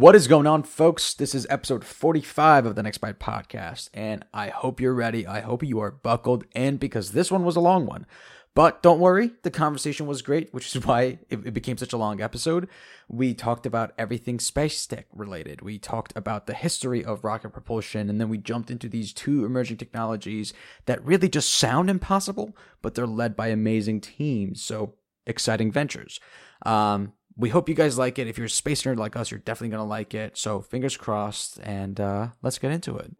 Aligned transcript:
What 0.00 0.16
is 0.16 0.28
going 0.28 0.46
on, 0.46 0.62
folks? 0.62 1.12
This 1.12 1.34
is 1.34 1.46
episode 1.50 1.84
45 1.84 2.64
of 2.64 2.74
the 2.74 2.82
Next 2.82 3.02
Byte 3.02 3.18
podcast, 3.18 3.90
and 3.92 4.24
I 4.32 4.48
hope 4.48 4.80
you're 4.80 4.94
ready. 4.94 5.26
I 5.26 5.40
hope 5.40 5.62
you 5.62 5.78
are 5.80 5.90
buckled 5.90 6.46
in 6.54 6.78
because 6.78 7.12
this 7.12 7.30
one 7.30 7.44
was 7.44 7.54
a 7.54 7.60
long 7.60 7.84
one. 7.84 8.06
But 8.54 8.82
don't 8.82 8.98
worry, 8.98 9.32
the 9.42 9.50
conversation 9.50 10.06
was 10.06 10.22
great, 10.22 10.54
which 10.54 10.74
is 10.74 10.82
why 10.86 11.18
it, 11.28 11.44
it 11.44 11.52
became 11.52 11.76
such 11.76 11.92
a 11.92 11.98
long 11.98 12.22
episode. 12.22 12.66
We 13.08 13.34
talked 13.34 13.66
about 13.66 13.92
everything 13.98 14.40
space 14.40 14.86
tech 14.86 15.04
related. 15.12 15.60
We 15.60 15.78
talked 15.78 16.14
about 16.16 16.46
the 16.46 16.54
history 16.54 17.04
of 17.04 17.22
rocket 17.22 17.50
propulsion, 17.50 18.08
and 18.08 18.18
then 18.18 18.30
we 18.30 18.38
jumped 18.38 18.70
into 18.70 18.88
these 18.88 19.12
two 19.12 19.44
emerging 19.44 19.76
technologies 19.76 20.54
that 20.86 21.04
really 21.04 21.28
just 21.28 21.52
sound 21.52 21.90
impossible, 21.90 22.56
but 22.80 22.94
they're 22.94 23.06
led 23.06 23.36
by 23.36 23.48
amazing 23.48 24.00
teams. 24.00 24.62
So 24.62 24.94
exciting 25.26 25.70
ventures. 25.70 26.20
Um, 26.64 27.12
we 27.40 27.48
hope 27.48 27.68
you 27.68 27.74
guys 27.74 27.98
like 27.98 28.18
it. 28.18 28.28
If 28.28 28.36
you're 28.38 28.46
a 28.46 28.50
space 28.50 28.82
nerd 28.82 28.98
like 28.98 29.16
us, 29.16 29.30
you're 29.30 29.40
definitely 29.40 29.70
going 29.70 29.84
to 29.84 29.88
like 29.88 30.14
it. 30.14 30.36
So 30.36 30.60
fingers 30.60 30.96
crossed, 30.96 31.58
and 31.62 31.98
uh, 31.98 32.28
let's 32.42 32.58
get 32.58 32.70
into 32.70 32.96
it. 32.98 33.10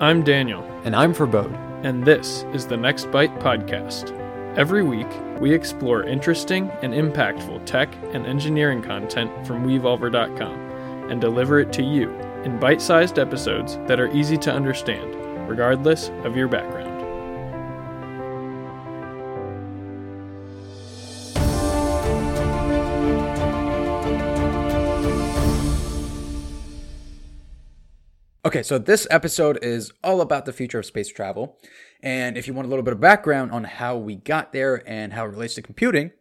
I'm 0.00 0.22
Daniel, 0.22 0.62
And 0.84 0.94
I'm 0.94 1.12
Farbod. 1.12 1.52
and 1.84 2.04
this 2.04 2.44
is 2.52 2.66
the 2.66 2.76
Next 2.76 3.06
Byte 3.06 3.36
podcast. 3.40 4.14
Every 4.56 4.82
week, 4.84 5.08
we 5.40 5.52
explore 5.52 6.04
interesting 6.04 6.70
and 6.82 6.94
impactful 6.94 7.66
tech 7.66 7.92
and 8.12 8.24
engineering 8.26 8.82
content 8.82 9.30
from 9.46 9.64
Wevolver.com 9.66 11.10
and 11.10 11.20
deliver 11.20 11.58
it 11.60 11.72
to 11.74 11.82
you 11.82 12.10
in 12.44 12.58
bite 12.60 12.80
sized 12.80 13.18
episodes 13.18 13.76
that 13.86 13.98
are 13.98 14.10
easy 14.16 14.36
to 14.38 14.52
understand, 14.52 15.14
regardless 15.48 16.10
of 16.24 16.36
your 16.36 16.48
background. 16.48 16.87
Okay, 28.48 28.62
so 28.62 28.78
this 28.78 29.06
episode 29.10 29.62
is 29.62 29.92
all 30.02 30.22
about 30.22 30.46
the 30.46 30.54
future 30.54 30.78
of 30.78 30.86
space 30.86 31.08
travel. 31.08 31.58
And 32.02 32.38
if 32.38 32.46
you 32.46 32.54
want 32.54 32.64
a 32.64 32.70
little 32.70 32.82
bit 32.82 32.94
of 32.94 33.00
background 33.00 33.50
on 33.50 33.64
how 33.64 33.98
we 33.98 34.14
got 34.14 34.54
there 34.54 34.82
and 34.88 35.12
how 35.12 35.26
it 35.26 35.28
relates 35.28 35.52
to 35.56 35.62
computing, 35.62 36.12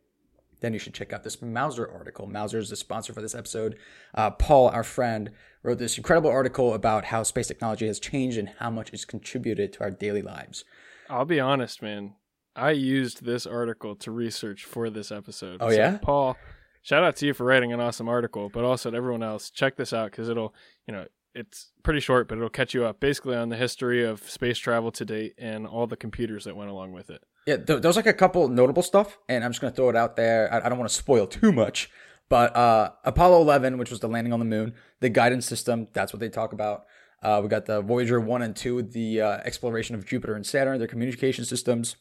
then 0.60 0.74
you 0.74 0.80
should 0.80 0.94
check 0.94 1.14
out 1.14 1.24
this 1.24 1.42
Mouser 1.42 1.90
article. 1.90 2.28
Mouser 2.28 2.58
is 2.58 2.70
the 2.70 2.76
sponsor 2.76 3.14
for 3.14 3.22
this 3.22 3.34
episode. 3.34 3.78
Uh, 4.14 4.30
Paul, 4.30 4.68
our 4.68 4.84
friend, 4.84 5.32
wrote 5.64 5.78
this 5.78 5.98
incredible 5.98 6.30
article 6.30 6.74
about 6.74 7.06
how 7.06 7.24
space 7.24 7.48
technology 7.48 7.88
has 7.88 7.98
changed 7.98 8.38
and 8.38 8.52
how 8.60 8.72
much 8.72 8.92
it's 8.92 9.06
contributed 9.06 9.72
to 9.72 9.80
our 9.80 9.92
daily 9.92 10.22
lives. 10.22 10.66
I'll 11.10 11.24
be 11.24 11.40
honest, 11.40 11.82
man. 11.82 12.16
I 12.58 12.72
used 12.72 13.24
this 13.24 13.46
article 13.46 13.96
to 13.96 14.12
research 14.12 14.66
for 14.66 14.90
this 14.90 15.14
episode. 15.14 15.60
Oh, 15.62 15.72
yeah? 15.72 16.00
Paul, 16.02 16.36
shout 16.82 17.06
out 17.06 17.16
to 17.16 17.26
you 17.26 17.34
for 17.34 17.46
writing 17.46 17.72
an 17.72 17.80
awesome 17.80 18.10
article, 18.10 18.50
but 18.50 18.66
also 18.66 18.92
to 18.92 18.98
everyone 18.98 19.24
else, 19.24 19.50
check 19.50 19.78
this 19.78 19.94
out 19.94 20.12
because 20.12 20.28
it'll, 20.28 20.54
you 20.86 20.94
know, 20.94 21.06
it's 21.38 21.72
pretty 21.84 22.00
short, 22.00 22.28
but 22.28 22.38
it'll 22.38 22.50
catch 22.50 22.74
you 22.74 22.86
up 22.86 23.00
basically 23.00 23.36
on 23.36 23.50
the 23.50 23.56
history 23.56 24.04
of 24.04 24.30
space 24.30 24.58
travel 24.58 24.92
to 24.92 25.06
date 25.06 25.36
and 25.38 25.68
all 25.68 25.88
the 25.88 25.96
computers 25.96 26.46
that 26.46 26.56
went 26.56 26.70
along 26.70 26.92
with 26.92 27.10
it. 27.10 27.24
Yeah, 27.46 27.58
th- 27.58 27.82
there's 27.82 27.96
like 27.96 28.08
a 28.08 28.14
couple 28.14 28.48
notable 28.50 28.84
stuff, 28.84 29.18
and 29.30 29.44
I'm 29.44 29.52
just 29.52 29.62
gonna 29.62 29.74
throw 29.74 29.90
it 29.90 29.96
out 29.96 30.16
there. 30.16 30.54
I, 30.54 30.66
I 30.66 30.70
don't 30.70 30.78
want 30.78 30.90
to 30.90 30.96
spoil 30.96 31.28
too 31.28 31.52
much, 31.52 31.90
but 32.30 32.56
uh, 32.56 32.92
Apollo 33.04 33.42
11, 33.42 33.78
which 33.78 33.90
was 33.90 34.00
the 34.00 34.10
landing 34.10 34.34
on 34.34 34.40
the 34.40 34.46
moon, 34.46 34.74
the 35.00 35.10
guidance 35.10 35.46
system, 35.46 35.88
that's 35.94 36.12
what 36.12 36.20
they 36.20 36.30
talk 36.30 36.54
about. 36.54 36.86
Uh, 37.24 37.40
we 37.42 37.50
got 37.50 37.66
the 37.66 37.82
Voyager 37.82 38.20
1 38.20 38.42
and 38.42 38.56
2, 38.56 38.84
the 38.84 39.22
uh, 39.22 39.38
exploration 39.44 39.96
of 39.96 40.06
Jupiter 40.06 40.36
and 40.36 40.46
Saturn, 40.46 40.78
their 40.78 40.88
communication 40.88 41.46
systems. 41.46 41.96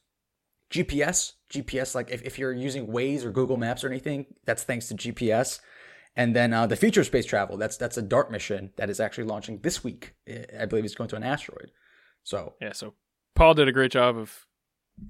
GPS, 0.71 1.34
GPS, 1.50 1.95
like 1.95 2.11
if, 2.11 2.23
if 2.23 2.39
you're 2.39 2.53
using 2.53 2.89
Waze 2.89 3.25
or 3.25 3.31
Google 3.31 3.56
Maps 3.56 3.84
or 3.84 3.89
anything, 3.89 4.27
that's 4.45 4.65
thanks 4.65 4.89
to 4.89 4.95
GPS. 4.95 5.61
And 6.17 6.34
then 6.34 6.55
uh, 6.55 6.67
the 6.67 6.77
future 6.77 7.00
of 7.00 7.06
space 7.06 7.27
travel, 7.27 7.59
that's 7.59 7.77
that's 7.77 7.98
a 7.98 8.03
DART 8.03 8.31
mission 8.31 8.72
that 8.77 8.89
is 8.89 9.00
actually 9.00 9.25
launching 9.25 9.59
this 9.59 9.84
week. 9.84 10.14
I 10.59 10.64
believe 10.64 10.84
it's 10.84 10.95
going 10.95 11.11
to 11.11 11.17
an 11.17 11.22
asteroid. 11.22 11.70
So 12.25 12.55
Yeah, 12.61 12.72
so 12.72 12.95
Paul 13.34 13.55
did 13.55 13.69
a 13.69 13.72
great 13.72 13.92
job 13.92 14.17
of 14.17 14.47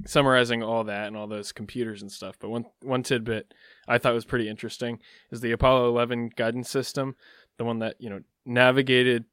summarizing 0.04 0.62
all 0.64 0.82
that 0.84 1.06
and 1.06 1.16
all 1.16 1.28
those 1.28 1.52
computers 1.52 2.02
and 2.02 2.10
stuff. 2.10 2.36
But 2.40 2.50
one 2.50 2.66
one 2.82 3.04
tidbit 3.04 3.54
I 3.86 3.98
thought 3.98 4.14
was 4.14 4.24
pretty 4.24 4.48
interesting 4.48 4.98
is 5.30 5.40
the 5.40 5.52
Apollo 5.52 5.88
11 5.90 6.30
guidance 6.34 6.68
system, 6.68 7.14
the 7.56 7.64
one 7.64 7.78
that 7.78 7.96
you 8.00 8.10
know 8.10 8.20
navigated 8.44 9.26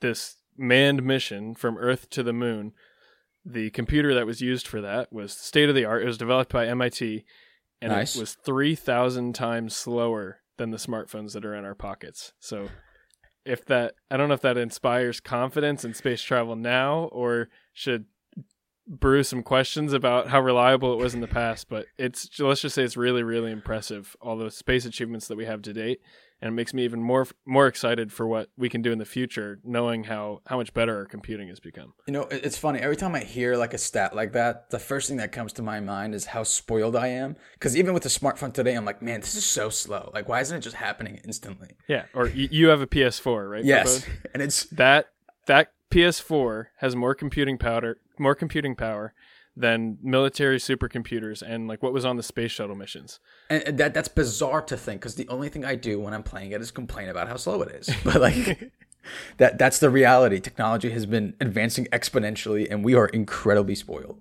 this 0.00 0.36
manned 0.56 1.02
mission 1.02 1.54
from 1.54 1.76
Earth 1.76 2.08
to 2.10 2.22
the 2.22 2.32
Moon. 2.32 2.72
The 3.44 3.70
computer 3.70 4.14
that 4.14 4.26
was 4.26 4.40
used 4.40 4.66
for 4.66 4.80
that 4.80 5.12
was 5.12 5.32
state 5.32 5.68
of 5.68 5.74
the 5.74 5.84
art. 5.84 6.02
It 6.02 6.06
was 6.06 6.18
developed 6.18 6.52
by 6.52 6.66
MIT, 6.66 7.24
and 7.80 7.92
Nice. 7.92 8.16
it 8.16 8.20
was 8.20 8.34
three 8.34 8.74
thousand 8.74 9.34
times 9.34 9.76
slower 9.76 10.40
than 10.56 10.70
the 10.70 10.76
smartphones 10.76 11.32
that 11.32 11.44
are 11.44 11.54
in 11.54 11.64
our 11.64 11.74
pockets. 11.74 12.32
So. 12.40 12.68
If 13.44 13.64
that, 13.66 13.94
I 14.10 14.16
don't 14.16 14.26
know 14.26 14.34
if 14.34 14.40
that 14.40 14.58
inspires 14.58 15.20
confidence 15.20 15.84
in 15.84 15.94
space 15.94 16.20
travel 16.20 16.56
now, 16.56 17.08
or 17.12 17.48
should 17.72 18.06
brew 18.88 19.22
some 19.22 19.42
questions 19.42 19.92
about 19.92 20.28
how 20.28 20.40
reliable 20.40 20.92
it 20.92 20.96
was 20.96 21.14
in 21.14 21.20
the 21.20 21.26
past, 21.26 21.68
but 21.68 21.86
it's 21.98 22.38
let's 22.38 22.60
just 22.60 22.74
say 22.74 22.82
it's 22.82 22.96
really 22.96 23.22
really 23.22 23.50
impressive 23.50 24.16
all 24.20 24.36
the 24.36 24.50
space 24.50 24.84
achievements 24.84 25.28
that 25.28 25.36
we 25.36 25.44
have 25.44 25.62
to 25.62 25.72
date 25.72 26.00
and 26.40 26.48
it 26.48 26.52
makes 26.52 26.74
me 26.74 26.84
even 26.84 27.02
more 27.02 27.26
more 27.46 27.66
excited 27.66 28.12
for 28.12 28.26
what 28.26 28.48
we 28.56 28.68
can 28.68 28.82
do 28.82 28.92
in 28.92 28.98
the 28.98 29.04
future 29.04 29.58
knowing 29.64 30.04
how 30.04 30.40
how 30.46 30.56
much 30.56 30.74
better 30.74 30.96
our 30.96 31.06
computing 31.06 31.48
has 31.48 31.60
become. 31.60 31.94
You 32.06 32.12
know, 32.12 32.22
it's 32.30 32.58
funny. 32.58 32.80
Every 32.80 32.96
time 32.96 33.14
I 33.14 33.20
hear 33.20 33.56
like 33.56 33.74
a 33.74 33.78
stat 33.78 34.14
like 34.14 34.32
that, 34.32 34.70
the 34.70 34.78
first 34.78 35.08
thing 35.08 35.16
that 35.18 35.32
comes 35.32 35.52
to 35.54 35.62
my 35.62 35.80
mind 35.80 36.14
is 36.14 36.26
how 36.26 36.42
spoiled 36.42 36.96
I 36.96 37.08
am. 37.08 37.36
Because 37.54 37.76
even 37.76 37.94
with 37.94 38.02
the 38.02 38.08
smartphone 38.08 38.52
today, 38.52 38.74
I'm 38.74 38.84
like, 38.84 39.02
man, 39.02 39.20
this 39.20 39.34
is 39.34 39.44
so 39.44 39.70
slow. 39.70 40.10
Like, 40.12 40.28
why 40.28 40.40
isn't 40.40 40.56
it 40.56 40.60
just 40.60 40.76
happening 40.76 41.20
instantly? 41.24 41.76
Yeah, 41.88 42.04
or 42.14 42.28
you 42.28 42.68
have 42.68 42.80
a 42.80 42.86
PS4, 42.86 43.50
right? 43.50 43.64
Yes, 43.64 44.06
and 44.34 44.42
it's 44.42 44.64
That 44.64 45.08
that 45.46 45.72
PS4 45.90 46.66
has 46.78 46.96
more 46.96 47.14
computing 47.14 47.58
power 47.58 47.98
more 48.18 48.34
computing 48.34 48.74
power 48.74 49.14
than 49.56 49.98
military 50.02 50.58
supercomputers 50.58 51.40
and 51.40 51.66
like 51.66 51.82
what 51.82 51.92
was 51.92 52.04
on 52.04 52.16
the 52.16 52.22
space 52.22 52.50
shuttle 52.50 52.76
missions. 52.76 53.20
and 53.48 53.78
that 53.78 53.94
that's 53.94 54.08
bizarre 54.08 54.62
to 54.62 54.76
think. 54.76 55.00
Because 55.00 55.14
the 55.14 55.28
only 55.28 55.48
thing 55.48 55.64
I 55.64 55.74
do 55.74 55.98
when 55.98 56.12
I'm 56.12 56.22
playing 56.22 56.52
it 56.52 56.60
is 56.60 56.70
complain 56.70 57.08
about 57.08 57.28
how 57.28 57.36
slow 57.36 57.62
it 57.62 57.70
is. 57.70 57.90
But 58.04 58.20
like. 58.20 58.72
That 59.36 59.56
that's 59.56 59.78
the 59.78 59.88
reality. 59.88 60.40
Technology 60.40 60.90
has 60.90 61.06
been 61.06 61.34
advancing 61.40 61.84
exponentially, 61.92 62.66
and 62.68 62.84
we 62.84 62.96
are 62.96 63.06
incredibly 63.06 63.76
spoiled. 63.76 64.20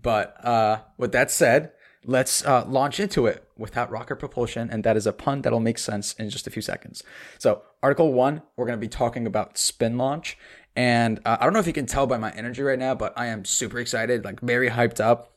But 0.00 0.44
uh, 0.44 0.80
with 0.98 1.12
that 1.12 1.30
said, 1.30 1.70
let's 2.04 2.44
uh, 2.44 2.64
launch 2.66 3.00
into 3.00 3.26
it 3.26 3.48
without 3.56 3.90
rocket 3.90 4.16
propulsion, 4.16 4.68
and 4.70 4.82
that 4.84 4.96
is 4.96 5.06
a 5.06 5.12
pun 5.12 5.42
that'll 5.42 5.60
make 5.60 5.78
sense 5.78 6.14
in 6.14 6.30
just 6.30 6.46
a 6.46 6.50
few 6.50 6.62
seconds. 6.62 7.02
So, 7.38 7.62
Article 7.82 8.12
One, 8.12 8.42
we're 8.56 8.66
going 8.66 8.78
to 8.78 8.80
be 8.80 8.88
talking 8.88 9.26
about 9.26 9.54
SpinLaunch, 9.54 10.34
and 10.76 11.20
uh, 11.24 11.36
I 11.40 11.44
don't 11.44 11.52
know 11.52 11.60
if 11.60 11.66
you 11.66 11.72
can 11.72 11.86
tell 11.86 12.06
by 12.06 12.18
my 12.18 12.32
energy 12.32 12.62
right 12.62 12.78
now, 12.78 12.94
but 12.94 13.12
I 13.16 13.26
am 13.26 13.44
super 13.44 13.78
excited, 13.78 14.24
like 14.24 14.40
very 14.40 14.70
hyped 14.70 15.00
up. 15.00 15.32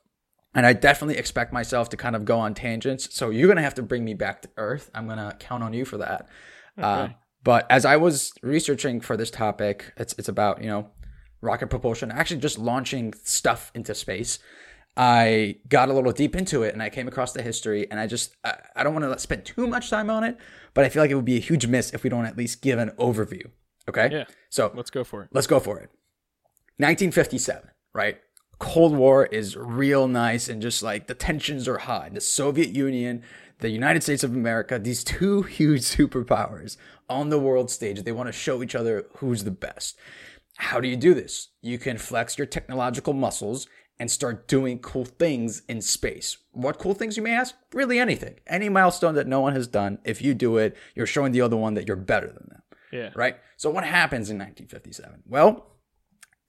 And 0.55 0.65
I 0.65 0.73
definitely 0.73 1.17
expect 1.17 1.53
myself 1.53 1.89
to 1.89 1.97
kind 1.97 2.15
of 2.15 2.25
go 2.25 2.39
on 2.39 2.55
tangents. 2.55 3.13
So 3.13 3.29
you're 3.29 3.45
going 3.45 3.57
to 3.57 3.63
have 3.63 3.75
to 3.75 3.83
bring 3.83 4.03
me 4.03 4.15
back 4.15 4.41
to 4.41 4.49
earth. 4.57 4.89
I'm 4.95 5.05
going 5.05 5.19
to 5.19 5.35
count 5.39 5.61
on 5.61 5.73
you 5.73 5.85
for 5.85 5.97
that. 5.97 6.27
Uh, 6.77 7.09
but 7.43 7.67
as 7.69 7.85
I 7.85 7.97
was 7.97 8.33
researching 8.41 8.99
for 8.99 9.15
this 9.15 9.29
topic, 9.29 9.93
it's, 9.97 10.15
it's 10.17 10.29
about, 10.29 10.61
you 10.61 10.67
know, 10.67 10.89
rocket 11.41 11.67
propulsion, 11.67 12.11
actually 12.11 12.39
just 12.39 12.57
launching 12.57 13.13
stuff 13.23 13.71
into 13.75 13.93
space. 13.93 14.39
I 14.95 15.57
got 15.69 15.89
a 15.89 15.93
little 15.93 16.11
deep 16.11 16.35
into 16.35 16.63
it 16.63 16.73
and 16.73 16.81
I 16.81 16.89
came 16.89 17.07
across 17.07 17.33
the 17.33 17.43
history 17.43 17.89
and 17.91 17.99
I 17.99 18.07
just, 18.07 18.35
I, 18.43 18.55
I 18.75 18.83
don't 18.83 18.95
want 18.95 19.05
to 19.05 19.19
spend 19.19 19.45
too 19.45 19.67
much 19.67 19.91
time 19.91 20.09
on 20.09 20.23
it, 20.23 20.37
but 20.73 20.85
I 20.85 20.89
feel 20.89 21.03
like 21.03 21.11
it 21.11 21.15
would 21.15 21.25
be 21.25 21.37
a 21.37 21.41
huge 21.41 21.67
miss 21.67 21.93
if 21.93 22.03
we 22.03 22.09
don't 22.09 22.25
at 22.25 22.35
least 22.35 22.63
give 22.63 22.79
an 22.79 22.89
overview. 22.97 23.45
Okay. 23.89 24.09
Yeah. 24.11 24.25
So 24.49 24.71
Let's 24.75 24.89
go 24.89 25.03
for 25.03 25.23
it. 25.23 25.29
let's 25.31 25.47
go 25.47 25.59
for 25.59 25.77
it. 25.79 25.89
1957, 26.77 27.69
right? 27.93 28.19
Cold 28.59 28.95
War 28.95 29.25
is 29.25 29.55
real 29.55 30.07
nice 30.07 30.49
and 30.49 30.61
just 30.61 30.81
like 30.83 31.07
the 31.07 31.13
tensions 31.13 31.67
are 31.67 31.79
high. 31.79 32.09
The 32.09 32.21
Soviet 32.21 32.69
Union, 32.69 33.23
the 33.59 33.69
United 33.69 34.03
States 34.03 34.23
of 34.23 34.33
America, 34.33 34.77
these 34.79 35.03
two 35.03 35.41
huge 35.43 35.81
superpowers 35.81 36.77
on 37.09 37.29
the 37.29 37.39
world 37.39 37.71
stage, 37.71 38.03
they 38.03 38.11
want 38.11 38.27
to 38.27 38.33
show 38.33 38.61
each 38.61 38.75
other 38.75 39.05
who's 39.17 39.43
the 39.43 39.51
best. 39.51 39.97
How 40.57 40.79
do 40.79 40.87
you 40.87 40.95
do 40.97 41.13
this? 41.13 41.49
You 41.61 41.77
can 41.77 41.97
flex 41.97 42.37
your 42.37 42.47
technological 42.47 43.13
muscles 43.13 43.67
and 43.99 44.09
start 44.11 44.47
doing 44.47 44.79
cool 44.79 45.05
things 45.05 45.63
in 45.67 45.81
space. 45.81 46.37
What 46.51 46.77
cool 46.77 46.93
things 46.93 47.17
you 47.17 47.23
may 47.23 47.33
ask? 47.33 47.55
Really 47.73 47.99
anything. 47.99 48.35
Any 48.45 48.69
milestone 48.69 49.15
that 49.15 49.27
no 49.27 49.39
one 49.41 49.53
has 49.53 49.67
done, 49.67 49.99
if 50.03 50.21
you 50.21 50.33
do 50.33 50.57
it, 50.57 50.75
you're 50.95 51.07
showing 51.07 51.31
the 51.31 51.41
other 51.41 51.57
one 51.57 51.73
that 51.75 51.87
you're 51.87 51.95
better 51.95 52.27
than 52.27 52.47
them 52.49 52.56
Yeah. 52.91 53.09
right? 53.15 53.37
So 53.57 53.69
what 53.69 53.83
happens 53.83 54.29
in 54.29 54.37
1957? 54.37 55.23
Well, 55.27 55.67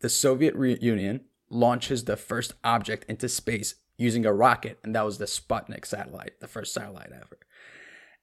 the 0.00 0.08
Soviet 0.08 0.54
Re- 0.54 0.78
Union 0.80 1.22
launches 1.50 2.04
the 2.04 2.16
first 2.16 2.54
object 2.62 3.04
into 3.08 3.28
space 3.28 3.74
using 3.96 4.24
a 4.24 4.32
rocket, 4.32 4.78
and 4.84 4.94
that 4.94 5.04
was 5.04 5.18
the 5.18 5.24
Sputnik 5.24 5.84
satellite, 5.84 6.38
the 6.40 6.46
first 6.46 6.72
satellite 6.72 7.10
ever. 7.12 7.38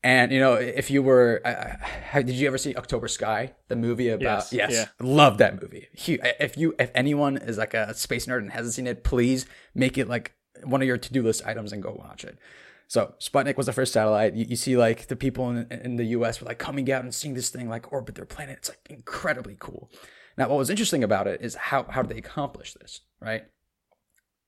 And 0.04 0.32
you 0.32 0.40
know, 0.40 0.54
if 0.54 0.92
you 0.92 1.02
were, 1.02 1.42
uh, 1.44 2.22
did 2.22 2.30
you 2.36 2.48
ever 2.48 2.60
see 2.60 2.76
October 2.76 3.08
Sky, 3.08 3.54
the 3.70 3.76
movie 3.76 4.10
about? 4.10 4.22
Yes, 4.22 4.54
Yes, 4.54 4.72
yeah. 4.72 4.86
love 5.00 5.40
that 5.40 5.60
movie. 5.62 5.88
If 5.94 6.58
you, 6.58 6.76
if 6.80 6.92
anyone 6.94 7.38
is 7.38 7.58
like 7.58 7.74
a 7.74 7.94
space 7.96 8.28
nerd 8.28 8.38
and 8.40 8.52
hasn't 8.52 8.76
seen 8.76 8.88
it, 8.88 9.04
please 9.04 9.48
make 9.74 9.98
it 9.98 10.08
like 10.08 10.34
one 10.64 10.82
of 10.82 10.88
your 10.88 10.98
to-do 10.98 11.24
list 11.24 11.46
items 11.46 11.74
and 11.74 11.82
go 11.82 11.92
watch 12.00 12.24
it. 12.24 12.38
So 12.88 13.16
Sputnik 13.20 13.58
was 13.58 13.66
the 13.66 13.74
first 13.74 13.94
satellite. 13.94 14.36
You, 14.36 14.46
you 14.50 14.56
see 14.56 14.78
like 14.78 15.08
the 15.08 15.16
people 15.16 15.50
in, 15.50 15.68
in 15.72 15.96
the 15.96 16.06
U.S. 16.06 16.40
were 16.40 16.46
like 16.48 16.60
coming 16.60 16.92
out 16.92 17.04
and 17.04 17.14
seeing 17.14 17.34
this 17.34 17.50
thing 17.50 17.68
like 17.68 17.92
orbit 17.92 18.16
their 18.16 18.26
planet. 18.26 18.58
It's 18.60 18.70
like 18.70 18.86
incredibly 18.90 19.58
cool. 19.60 19.90
Now, 20.38 20.50
what 20.50 20.58
was 20.58 20.70
interesting 20.70 21.04
about 21.04 21.28
it 21.28 21.42
is 21.42 21.56
how 21.56 21.84
how 21.90 22.02
did 22.04 22.12
they 22.16 22.20
accomplish 22.20 22.74
this? 22.74 23.02
Right, 23.20 23.44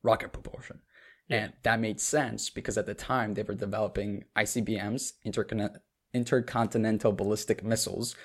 rocket 0.04 0.34
propulsion, 0.34 0.82
Yeah. 1.30 1.38
and 1.38 1.54
that 1.64 1.80
made 1.80 2.00
sense 2.00 2.50
because 2.50 2.78
at 2.78 2.86
the 2.86 2.94
time 2.94 3.34
they 3.34 3.44
were 3.44 3.56
developing 3.56 4.26
ICBMs, 4.36 5.14
intercon- 5.26 5.78
intercontinental 6.14 7.14
ballistic 7.14 7.64
missiles, 7.64 8.16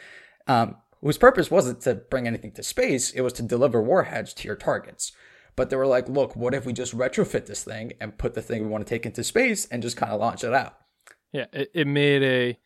um, 0.47 0.77
whose 1.01 1.19
purpose 1.19 1.51
wasn't 1.51 1.81
to 1.83 1.95
bring 1.95 2.27
anything 2.27 2.53
to 2.53 2.63
space. 2.63 3.11
It 3.13 3.21
was 3.23 3.33
to 3.35 3.43
deliver 3.43 3.81
warheads 3.81 4.35
to 4.35 4.47
your 4.49 4.57
targets. 4.57 5.13
But 5.55 5.71
they 5.71 5.77
were 5.77 5.87
like, 5.87 6.09
look, 6.09 6.35
what 6.35 6.55
if 6.55 6.65
we 6.65 6.73
just 6.73 6.97
retrofit 6.97 7.47
this 7.47 7.63
thing 7.63 7.93
and 8.01 8.17
put 8.17 8.35
the 8.35 8.43
thing 8.43 8.63
we 8.63 8.69
want 8.69 8.87
to 8.87 8.89
take 8.89 9.05
into 9.05 9.23
space 9.23 9.67
and 9.67 9.83
just 9.83 9.97
kind 9.97 10.13
of 10.13 10.21
launch 10.21 10.45
it 10.45 10.55
out? 10.55 10.79
Yeah, 11.33 11.47
it, 11.53 11.71
it 11.75 11.87
made 11.87 12.23
a, 12.23 12.59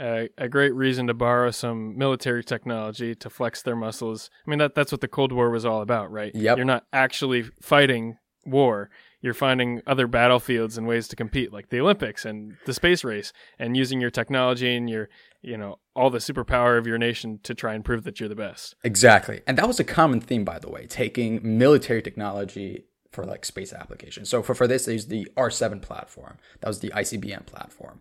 a 0.00 0.28
a 0.36 0.48
great 0.48 0.74
reason 0.74 1.06
to 1.06 1.14
borrow 1.14 1.50
some 1.50 1.96
military 1.96 2.44
technology 2.44 3.14
to 3.14 3.30
flex 3.30 3.62
their 3.62 3.76
muscles. 3.76 4.30
I 4.46 4.50
mean 4.50 4.58
that 4.58 4.74
that's 4.74 4.92
what 4.92 5.00
the 5.00 5.08
Cold 5.08 5.32
War 5.32 5.50
was 5.50 5.64
all 5.64 5.82
about, 5.82 6.10
right? 6.10 6.34
Yep. 6.34 6.56
You're 6.56 6.66
not 6.66 6.86
actually 6.92 7.42
fighting 7.62 8.18
war. 8.44 8.90
You're 9.24 9.32
finding 9.32 9.80
other 9.86 10.06
battlefields 10.06 10.76
and 10.76 10.86
ways 10.86 11.08
to 11.08 11.16
compete, 11.16 11.50
like 11.50 11.70
the 11.70 11.80
Olympics 11.80 12.26
and 12.26 12.58
the 12.66 12.74
space 12.74 13.02
race, 13.02 13.32
and 13.58 13.74
using 13.74 13.98
your 13.98 14.10
technology 14.10 14.76
and 14.76 14.90
your, 14.90 15.08
you 15.40 15.56
know, 15.56 15.78
all 15.96 16.10
the 16.10 16.18
superpower 16.18 16.76
of 16.76 16.86
your 16.86 16.98
nation 16.98 17.40
to 17.44 17.54
try 17.54 17.72
and 17.72 17.86
prove 17.86 18.04
that 18.04 18.20
you're 18.20 18.28
the 18.28 18.34
best. 18.34 18.74
Exactly. 18.84 19.40
And 19.46 19.56
that 19.56 19.66
was 19.66 19.80
a 19.80 19.84
common 19.84 20.20
theme, 20.20 20.44
by 20.44 20.58
the 20.58 20.68
way, 20.68 20.86
taking 20.86 21.40
military 21.42 22.02
technology 22.02 22.84
for 23.12 23.24
like 23.24 23.46
space 23.46 23.72
applications. 23.72 24.28
So 24.28 24.42
for, 24.42 24.54
for 24.54 24.66
this, 24.66 24.84
they 24.84 24.92
used 24.92 25.08
the 25.08 25.26
R7 25.38 25.80
platform. 25.80 26.36
That 26.60 26.68
was 26.68 26.80
the 26.80 26.90
ICBM 26.90 27.46
platform. 27.46 28.00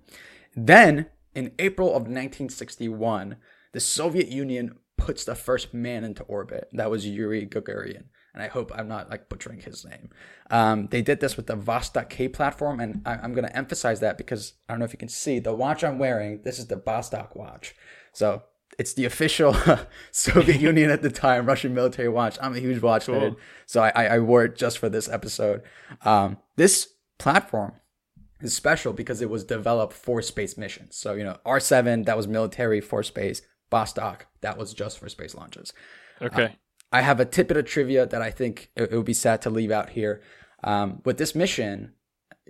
Then 0.57 1.05
in 1.33 1.53
April 1.57 1.87
of 1.87 2.01
1961, 2.01 3.37
the 3.71 3.79
Soviet 3.79 4.27
Union 4.27 4.75
puts 4.97 5.23
the 5.23 5.35
first 5.35 5.73
man 5.73 6.03
into 6.03 6.23
orbit. 6.23 6.67
That 6.73 6.91
was 6.91 7.07
Yuri 7.07 7.47
Gagarin. 7.47 8.07
And 8.33 8.41
I 8.41 8.47
hope 8.47 8.71
I'm 8.73 8.87
not 8.87 9.09
like 9.09 9.29
butchering 9.29 9.61
his 9.61 9.85
name. 9.85 10.09
Um, 10.49 10.87
they 10.87 11.01
did 11.01 11.19
this 11.19 11.37
with 11.37 11.47
the 11.47 11.55
Vostok 11.55 12.09
K 12.09 12.27
platform. 12.27 12.79
And 12.79 13.01
I, 13.05 13.15
I'm 13.15 13.33
going 13.33 13.47
to 13.47 13.55
emphasize 13.55 13.99
that 13.99 14.17
because 14.17 14.53
I 14.67 14.73
don't 14.73 14.79
know 14.79 14.85
if 14.85 14.93
you 14.93 14.97
can 14.97 15.09
see 15.09 15.39
the 15.39 15.53
watch 15.53 15.83
I'm 15.83 15.99
wearing. 15.99 16.41
This 16.43 16.57
is 16.57 16.67
the 16.67 16.77
Vostok 16.77 17.35
watch. 17.35 17.75
So 18.11 18.43
it's 18.79 18.93
the 18.93 19.05
official 19.05 19.55
Soviet 20.11 20.59
Union 20.61 20.89
at 20.89 21.01
the 21.01 21.09
time 21.09 21.45
Russian 21.45 21.73
military 21.73 22.09
watch. 22.09 22.37
I'm 22.41 22.55
a 22.55 22.59
huge 22.59 22.81
watch 22.81 23.05
Cool. 23.05 23.15
nerd, 23.15 23.35
so 23.65 23.81
I, 23.81 24.05
I, 24.05 24.19
wore 24.19 24.45
it 24.45 24.55
just 24.55 24.77
for 24.77 24.89
this 24.89 25.07
episode. 25.09 25.61
Um, 26.03 26.37
this 26.55 26.93
platform 27.17 27.73
is 28.41 28.55
special 28.55 28.93
because 28.93 29.21
it 29.21 29.29
was 29.29 29.43
developed 29.43 29.93
for 29.93 30.21
space 30.21 30.57
missions. 30.57 30.95
So 30.95 31.13
you 31.13 31.23
know, 31.23 31.37
R7 31.45 32.05
that 32.05 32.17
was 32.17 32.27
military 32.27 32.81
for 32.81 33.03
space. 33.03 33.41
Vostok 33.71 34.21
that 34.41 34.57
was 34.57 34.73
just 34.73 34.99
for 34.99 35.09
space 35.09 35.35
launches. 35.35 35.73
Okay. 36.21 36.55
I 36.93 37.01
have 37.01 37.19
a 37.19 37.25
tidbit 37.25 37.57
of 37.57 37.65
trivia 37.65 38.05
that 38.05 38.21
I 38.21 38.29
think 38.29 38.69
it, 38.75 38.91
it 38.91 38.95
would 38.95 39.05
be 39.05 39.13
sad 39.13 39.41
to 39.41 39.49
leave 39.49 39.71
out 39.71 39.89
here. 39.89 40.21
Um, 40.63 41.01
with 41.03 41.17
this 41.17 41.33
mission, 41.33 41.93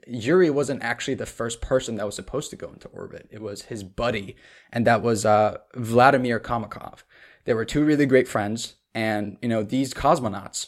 Yuri 0.05 0.49
wasn't 0.49 0.83
actually 0.83 1.15
the 1.15 1.25
first 1.25 1.61
person 1.61 1.95
that 1.95 2.05
was 2.05 2.15
supposed 2.15 2.49
to 2.49 2.57
go 2.57 2.67
into 2.67 2.89
orbit. 2.89 3.29
It 3.31 3.41
was 3.41 3.63
his 3.63 3.83
buddy, 3.83 4.35
and 4.71 4.85
that 4.85 5.01
was 5.01 5.25
uh, 5.25 5.59
Vladimir 5.75 6.41
Komarov. 6.41 7.03
They 7.45 7.53
were 7.53 7.63
two 7.63 7.85
really 7.85 8.05
great 8.05 8.27
friends, 8.27 8.75
and 8.93 9.37
you 9.41 9.47
know 9.47 9.63
these 9.63 9.93
cosmonauts 9.93 10.67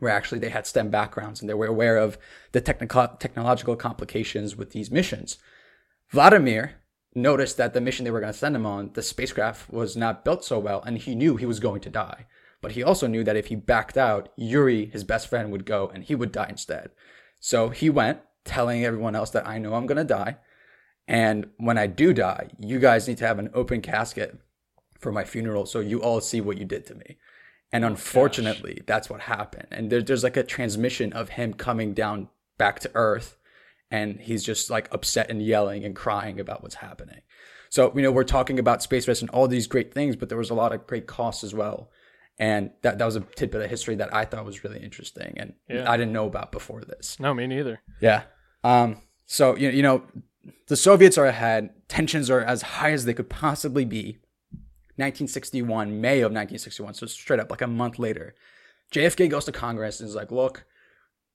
were 0.00 0.08
actually 0.08 0.38
they 0.38 0.48
had 0.48 0.66
STEM 0.66 0.90
backgrounds 0.90 1.40
and 1.40 1.48
they 1.48 1.54
were 1.54 1.66
aware 1.66 1.98
of 1.98 2.18
the 2.52 2.60
technical 2.60 3.06
technological 3.18 3.76
complications 3.76 4.56
with 4.56 4.70
these 4.70 4.90
missions. 4.90 5.38
Vladimir 6.08 6.76
noticed 7.14 7.58
that 7.58 7.74
the 7.74 7.80
mission 7.80 8.04
they 8.04 8.10
were 8.10 8.20
going 8.20 8.32
to 8.32 8.38
send 8.38 8.56
him 8.56 8.66
on, 8.66 8.90
the 8.94 9.02
spacecraft 9.02 9.70
was 9.70 9.96
not 9.96 10.24
built 10.24 10.44
so 10.44 10.58
well, 10.58 10.82
and 10.82 10.98
he 10.98 11.14
knew 11.14 11.36
he 11.36 11.46
was 11.46 11.60
going 11.60 11.80
to 11.82 11.90
die. 11.90 12.26
But 12.64 12.72
he 12.72 12.82
also 12.82 13.06
knew 13.06 13.22
that 13.24 13.36
if 13.36 13.48
he 13.48 13.56
backed 13.56 13.98
out, 13.98 14.30
Yuri, 14.36 14.86
his 14.86 15.04
best 15.04 15.28
friend, 15.28 15.52
would 15.52 15.66
go 15.66 15.90
and 15.92 16.02
he 16.02 16.14
would 16.14 16.32
die 16.32 16.46
instead. 16.48 16.92
So 17.38 17.68
he 17.68 17.90
went, 17.90 18.20
telling 18.42 18.82
everyone 18.82 19.14
else 19.14 19.28
that 19.32 19.46
I 19.46 19.58
know 19.58 19.74
I'm 19.74 19.84
going 19.84 19.98
to 19.98 20.04
die. 20.04 20.38
And 21.06 21.50
when 21.58 21.76
I 21.76 21.86
do 21.86 22.14
die, 22.14 22.48
you 22.58 22.78
guys 22.78 23.06
need 23.06 23.18
to 23.18 23.26
have 23.26 23.38
an 23.38 23.50
open 23.52 23.82
casket 23.82 24.38
for 24.98 25.12
my 25.12 25.24
funeral 25.24 25.66
so 25.66 25.80
you 25.80 26.00
all 26.00 26.22
see 26.22 26.40
what 26.40 26.56
you 26.56 26.64
did 26.64 26.86
to 26.86 26.94
me. 26.94 27.18
And 27.70 27.84
oh 27.84 27.88
unfortunately, 27.88 28.82
that's 28.86 29.10
what 29.10 29.20
happened. 29.20 29.68
And 29.70 29.92
there, 29.92 30.00
there's 30.00 30.24
like 30.24 30.38
a 30.38 30.42
transmission 30.42 31.12
of 31.12 31.28
him 31.28 31.52
coming 31.52 31.92
down 31.92 32.30
back 32.56 32.80
to 32.80 32.90
Earth, 32.94 33.36
and 33.90 34.20
he's 34.20 34.42
just 34.42 34.70
like 34.70 34.88
upset 34.90 35.28
and 35.28 35.42
yelling 35.42 35.84
and 35.84 35.94
crying 35.94 36.40
about 36.40 36.62
what's 36.62 36.76
happening. 36.76 37.20
So, 37.68 37.92
you 37.94 38.00
know, 38.00 38.10
we're 38.10 38.24
talking 38.24 38.58
about 38.58 38.82
space 38.82 39.06
race 39.06 39.20
and 39.20 39.28
all 39.32 39.48
these 39.48 39.66
great 39.66 39.92
things, 39.92 40.16
but 40.16 40.30
there 40.30 40.38
was 40.38 40.48
a 40.48 40.54
lot 40.54 40.72
of 40.72 40.86
great 40.86 41.06
costs 41.06 41.44
as 41.44 41.52
well. 41.52 41.90
And 42.38 42.70
that, 42.82 42.98
that 42.98 43.04
was 43.04 43.14
a 43.16 43.20
tidbit 43.20 43.62
of 43.62 43.70
history 43.70 43.94
that 43.96 44.12
I 44.12 44.24
thought 44.24 44.44
was 44.44 44.64
really 44.64 44.80
interesting 44.82 45.34
and 45.36 45.52
Yeah. 45.68 45.88
I 45.90 45.96
didn't 45.96 46.12
know 46.12 46.26
about 46.26 46.50
before 46.50 46.82
this. 46.84 47.20
No, 47.20 47.32
me 47.32 47.46
neither. 47.46 47.80
Yeah. 48.00 48.24
Um, 48.64 49.02
so 49.26 49.54
you, 49.56 49.70
you 49.70 49.82
know, 49.82 50.04
the 50.66 50.76
Soviets 50.76 51.16
are 51.16 51.26
ahead. 51.26 51.70
Tensions 51.88 52.28
are 52.30 52.40
as 52.40 52.62
high 52.62 52.90
as 52.92 53.04
they 53.04 53.14
could 53.14 53.30
possibly 53.30 53.84
be. 53.84 54.18
1961, 54.96 56.00
May 56.00 56.18
of 56.20 56.30
1961, 56.32 56.94
so 56.94 57.06
straight 57.06 57.40
up 57.40 57.50
like 57.50 57.62
a 57.62 57.66
month 57.66 57.98
later, 57.98 58.34
JFK 58.92 59.28
goes 59.28 59.44
to 59.46 59.52
Congress 59.52 59.98
and 60.00 60.08
is 60.08 60.14
like, 60.14 60.30
"Look, 60.30 60.64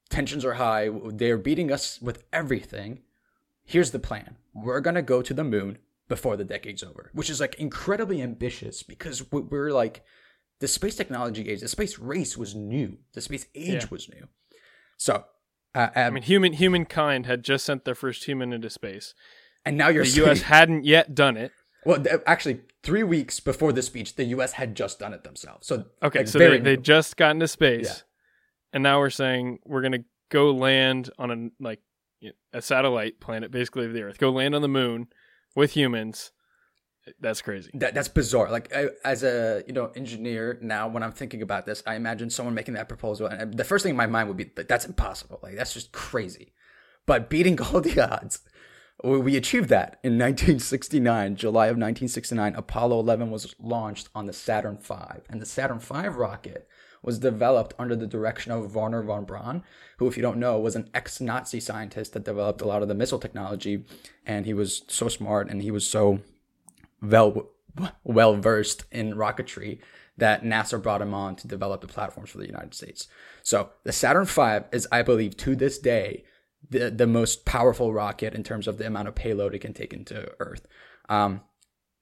tensions 0.09 0.45
are 0.45 0.53
high. 0.53 0.89
They're 1.11 1.37
beating 1.37 1.71
us 1.71 2.01
with 2.01 2.23
everything. 2.31 3.01
Here's 3.65 3.91
the 3.91 3.99
plan. 3.99 4.37
We're 4.53 4.79
gonna 4.79 5.01
go 5.01 5.21
to 5.21 5.33
the 5.33 5.43
moon 5.43 5.77
before 6.07 6.37
the 6.37 6.45
decade's 6.45 6.83
over," 6.83 7.09
which 7.13 7.29
is 7.29 7.39
like 7.41 7.55
incredibly 7.55 8.21
ambitious 8.21 8.81
because 8.81 9.29
we- 9.31 9.41
we're 9.41 9.71
like, 9.73 10.03
the 10.59 10.67
space 10.67 10.95
technology 10.95 11.49
age, 11.49 11.61
the 11.61 11.67
space 11.67 11.97
race 11.99 12.37
was 12.37 12.53
new. 12.55 12.97
The 13.13 13.21
space 13.21 13.45
age 13.55 13.83
Yeah. 13.83 13.87
was 13.89 14.09
new. 14.09 14.27
So. 14.97 15.25
Uh, 15.75 15.87
I 15.95 16.09
mean, 16.09 16.23
human 16.23 16.53
humankind 16.53 17.27
had 17.27 17.43
just 17.43 17.63
sent 17.63 17.85
their 17.85 17.93
first 17.95 18.23
human 18.25 18.51
into 18.53 18.69
space. 18.71 19.13
and 19.65 19.77
now 19.77 19.89
you're 19.89 20.03
The 20.03 20.09
saying, 20.09 20.27
U.S. 20.27 20.41
hadn't 20.43 20.85
yet 20.85 21.13
done 21.13 21.37
it. 21.37 21.51
Well, 21.85 22.01
th- 22.01 22.21
actually, 22.25 22.61
three 22.81 23.03
weeks 23.03 23.39
before 23.39 23.71
the 23.71 23.81
speech, 23.83 24.15
the 24.15 24.23
U.S. 24.25 24.53
had 24.53 24.73
just 24.75 24.97
done 24.99 25.13
it 25.13 25.23
themselves. 25.23 25.67
So 25.67 25.85
Okay, 26.01 26.19
like, 26.19 26.27
so 26.27 26.39
they 26.39 26.57
they 26.59 26.75
just 26.75 27.17
got 27.17 27.31
into 27.31 27.47
space, 27.47 27.85
Yeah. 27.85 28.01
and 28.73 28.81
now 28.83 28.99
we're 28.99 29.11
saying 29.11 29.59
we're 29.65 29.81
gonna 29.83 30.03
go 30.29 30.51
land 30.51 31.11
on 31.19 31.29
a 31.31 31.63
like 31.63 31.81
a 32.51 32.61
satellite 32.63 33.19
planet, 33.19 33.51
basically 33.51 33.85
of 33.85 33.93
the 33.93 34.01
Earth. 34.01 34.17
Go 34.17 34.31
land 34.31 34.55
on 34.55 34.61
the 34.63 34.67
moon 34.67 35.07
with 35.55 35.73
humans. 35.73 36.31
That's 37.19 37.41
crazy. 37.41 37.71
that, 37.75 37.93
that's 37.93 38.07
bizarre. 38.07 38.49
Like 38.49 38.73
I, 38.75 38.89
as 39.03 39.23
a 39.23 39.63
you 39.67 39.73
know 39.73 39.91
engineer 39.95 40.57
now, 40.61 40.87
when 40.87 41.03
I'm 41.03 41.11
thinking 41.11 41.41
about 41.41 41.65
this, 41.65 41.83
I 41.85 41.95
imagine 41.95 42.29
someone 42.29 42.55
making 42.55 42.73
that 42.75 42.89
proposal, 42.89 43.27
and 43.27 43.53
the 43.53 43.63
first 43.63 43.83
thing 43.83 43.91
in 43.91 43.97
my 43.97 44.07
mind 44.07 44.27
would 44.27 44.37
be 44.37 44.51
that's 44.55 44.85
impossible. 44.85 45.39
Like 45.41 45.55
that's 45.55 45.73
just 45.73 45.91
crazy. 45.91 46.53
But 47.05 47.29
beating 47.29 47.59
all 47.61 47.81
the 47.81 47.99
odds, 47.99 48.41
we 49.03 49.17
we 49.19 49.35
achieved 49.37 49.69
that 49.69 49.99
in 50.03 50.13
1969, 50.13 51.35
July 51.35 51.65
of 51.65 51.77
1969. 51.77 52.55
Apollo 52.55 52.99
11 52.99 53.31
was 53.31 53.55
launched 53.59 54.09
on 54.13 54.27
the 54.27 54.33
Saturn 54.33 54.77
V, 54.77 54.95
and 55.29 55.41
the 55.41 55.45
Saturn 55.45 55.79
V 55.79 56.07
rocket 56.07 56.67
was 57.01 57.19
developed 57.19 57.73
under 57.79 57.95
the 57.95 58.07
direction 58.07 58.51
of 58.51 58.75
Wernher 58.75 59.01
von 59.03 59.25
Braun, 59.25 59.63
who, 59.97 60.07
if 60.07 60.17
you 60.17 60.23
don't 60.23 60.37
know, 60.37 60.59
was 60.59 60.75
an 60.75 60.89
ex-Nazi 60.93 61.59
scientist 61.59 62.13
that 62.13 62.25
developed 62.25 62.61
a 62.61 62.65
lot 62.65 62.81
of 62.81 62.87
the 62.87 62.95
missile 62.95 63.19
technology, 63.19 63.85
and 64.25 64.45
he 64.45 64.53
was 64.53 64.83
so 64.87 65.07
smart 65.07 65.49
and 65.49 65.61
he 65.61 65.71
was 65.71 65.87
so 65.87 66.19
well 67.01 67.49
well 68.03 68.35
versed 68.35 68.85
in 68.91 69.13
rocketry 69.13 69.79
that 70.17 70.43
NASA 70.43 70.81
brought 70.81 71.01
him 71.01 71.13
on 71.13 71.35
to 71.37 71.47
develop 71.47 71.81
the 71.81 71.87
platforms 71.87 72.29
for 72.29 72.39
the 72.39 72.45
United 72.45 72.73
States. 72.73 73.07
So 73.41 73.69
the 73.83 73.93
Saturn 73.93 74.25
V 74.25 74.65
is, 74.71 74.87
I 74.91 75.01
believe, 75.01 75.37
to 75.37 75.55
this 75.55 75.79
day, 75.79 76.25
the 76.69 76.89
the 76.89 77.07
most 77.07 77.45
powerful 77.45 77.93
rocket 77.93 78.33
in 78.33 78.43
terms 78.43 78.67
of 78.67 78.77
the 78.77 78.85
amount 78.85 79.07
of 79.07 79.15
payload 79.15 79.55
it 79.55 79.59
can 79.59 79.73
take 79.73 79.93
into 79.93 80.29
Earth. 80.39 80.67
Um, 81.07 81.41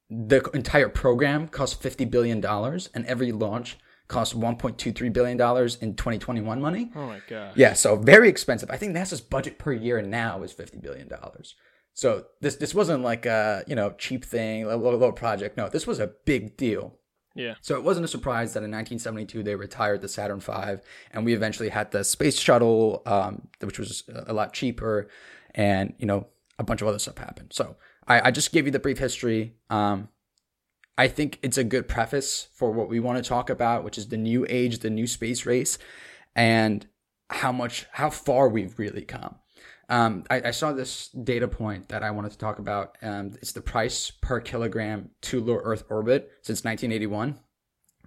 the 0.10 0.50
entire 0.54 0.90
program 0.90 1.48
cost 1.48 1.82
fifty 1.82 2.06
billion 2.06 2.42
dollars, 2.42 2.90
and 2.94 3.06
every 3.06 3.32
launch 3.32 3.78
cost 4.08 4.34
one 4.34 4.56
point 4.56 4.78
two 4.78 4.92
three 4.92 5.10
billion 5.10 5.38
dollars 5.38 5.76
in 5.76 5.96
twenty 5.96 6.18
twenty 6.18 6.42
one 6.42 6.62
money. 6.62 6.92
Oh 6.96 7.08
my 7.08 7.22
god. 7.30 7.54
Yeah, 7.56 7.74
so 7.74 7.96
very 7.96 8.30
expensive. 8.30 8.72
I 8.72 8.78
think 8.78 8.96
NASA's 8.96 9.22
budget 9.22 9.60
per 9.60 9.74
year 9.74 10.02
now 10.02 10.42
is 10.44 10.52
fifty 10.52 10.78
billion 10.80 11.08
dollars. 11.08 11.56
So 11.98 12.26
this 12.42 12.58
this 12.58 12.76
wasn't 12.76 13.02
like 13.02 13.26
a 13.26 13.64
you 13.66 13.76
know 13.76 13.90
cheap 13.98 14.24
thing, 14.24 14.66
a 14.66 14.78
little, 14.78 15.00
little 15.00 15.12
project. 15.12 15.58
No, 15.58 15.68
this 15.68 15.88
was 15.88 16.00
a 16.00 16.12
big 16.26 16.56
deal. 16.56 16.94
Yeah. 17.34 17.56
So 17.62 17.76
it 17.76 17.84
wasn't 17.84 18.06
a 18.06 18.08
surprise 18.08 18.54
that 18.54 18.60
in 18.60 18.70
1972 18.70 19.42
they 19.42 19.56
retired 19.56 20.02
the 20.02 20.08
Saturn 20.08 20.40
V, 20.40 20.76
and 21.12 21.26
we 21.26 21.34
eventually 21.34 21.70
had 21.70 21.90
the 21.90 22.04
space 22.04 22.38
shuttle, 22.38 23.02
um, 23.08 23.48
which 23.62 23.80
was 23.80 24.04
a 24.28 24.32
lot 24.32 24.54
cheaper, 24.54 25.08
and 25.56 25.96
you 25.98 26.06
know 26.06 26.28
a 26.60 26.64
bunch 26.64 26.84
of 26.84 26.88
other 26.88 27.00
stuff 27.00 27.18
happened. 27.18 27.52
So 27.52 27.78
I, 28.08 28.28
I 28.28 28.32
just 28.32 28.52
gave 28.52 28.66
you 28.66 28.72
the 28.72 28.78
brief 28.78 29.00
history. 29.00 29.56
Um, 29.72 30.10
I 31.00 31.08
think 31.08 31.40
it's 31.42 31.58
a 31.58 31.64
good 31.64 31.88
preface 31.88 32.48
for 32.54 32.72
what 32.72 32.90
we 32.90 33.00
want 33.00 33.24
to 33.24 33.28
talk 33.28 33.50
about, 33.50 33.84
which 33.84 33.98
is 33.98 34.10
the 34.10 34.18
new 34.18 34.46
age, 34.48 34.80
the 34.80 34.92
new 34.92 35.08
space 35.08 35.48
race, 35.48 35.80
and 36.36 36.86
how 37.32 37.52
much, 37.52 37.88
how 37.94 38.12
far 38.12 38.48
we've 38.50 38.78
really 38.78 39.02
come. 39.04 39.38
Um, 39.90 40.26
I, 40.30 40.42
I, 40.46 40.52
saw 40.52 40.74
this 40.74 41.08
data 41.10 41.48
point 41.48 41.88
that 41.90 42.04
I 42.04 42.12
wanted 42.12 42.32
to 42.32 42.38
talk 42.38 42.60
about. 42.60 42.98
Um, 43.02 43.32
it's 43.42 43.54
the 43.54 43.62
price 43.62 44.12
per 44.12 44.42
kilogram 44.42 45.12
to 45.22 45.40
low 45.40 45.60
Earth 45.64 45.86
orbit 45.90 46.30
since 46.42 46.66
1981. 46.66 47.40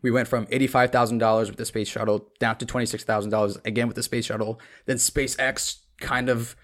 We 0.03 0.11
went 0.11 0.29
from 0.29 0.47
$85,000 0.47 1.47
with 1.47 1.57
the 1.57 1.65
space 1.65 1.89
shuttle 1.89 2.29
down 2.39 2.59
to 2.59 2.67
$26,000 2.67 3.67
again 3.67 3.87
with 3.87 3.97
the 3.97 4.03
space 4.03 4.27
shuttle. 4.27 4.61
Then 4.85 4.97
SpaceX 4.97 5.81
kind 5.99 6.29
of 6.29 6.55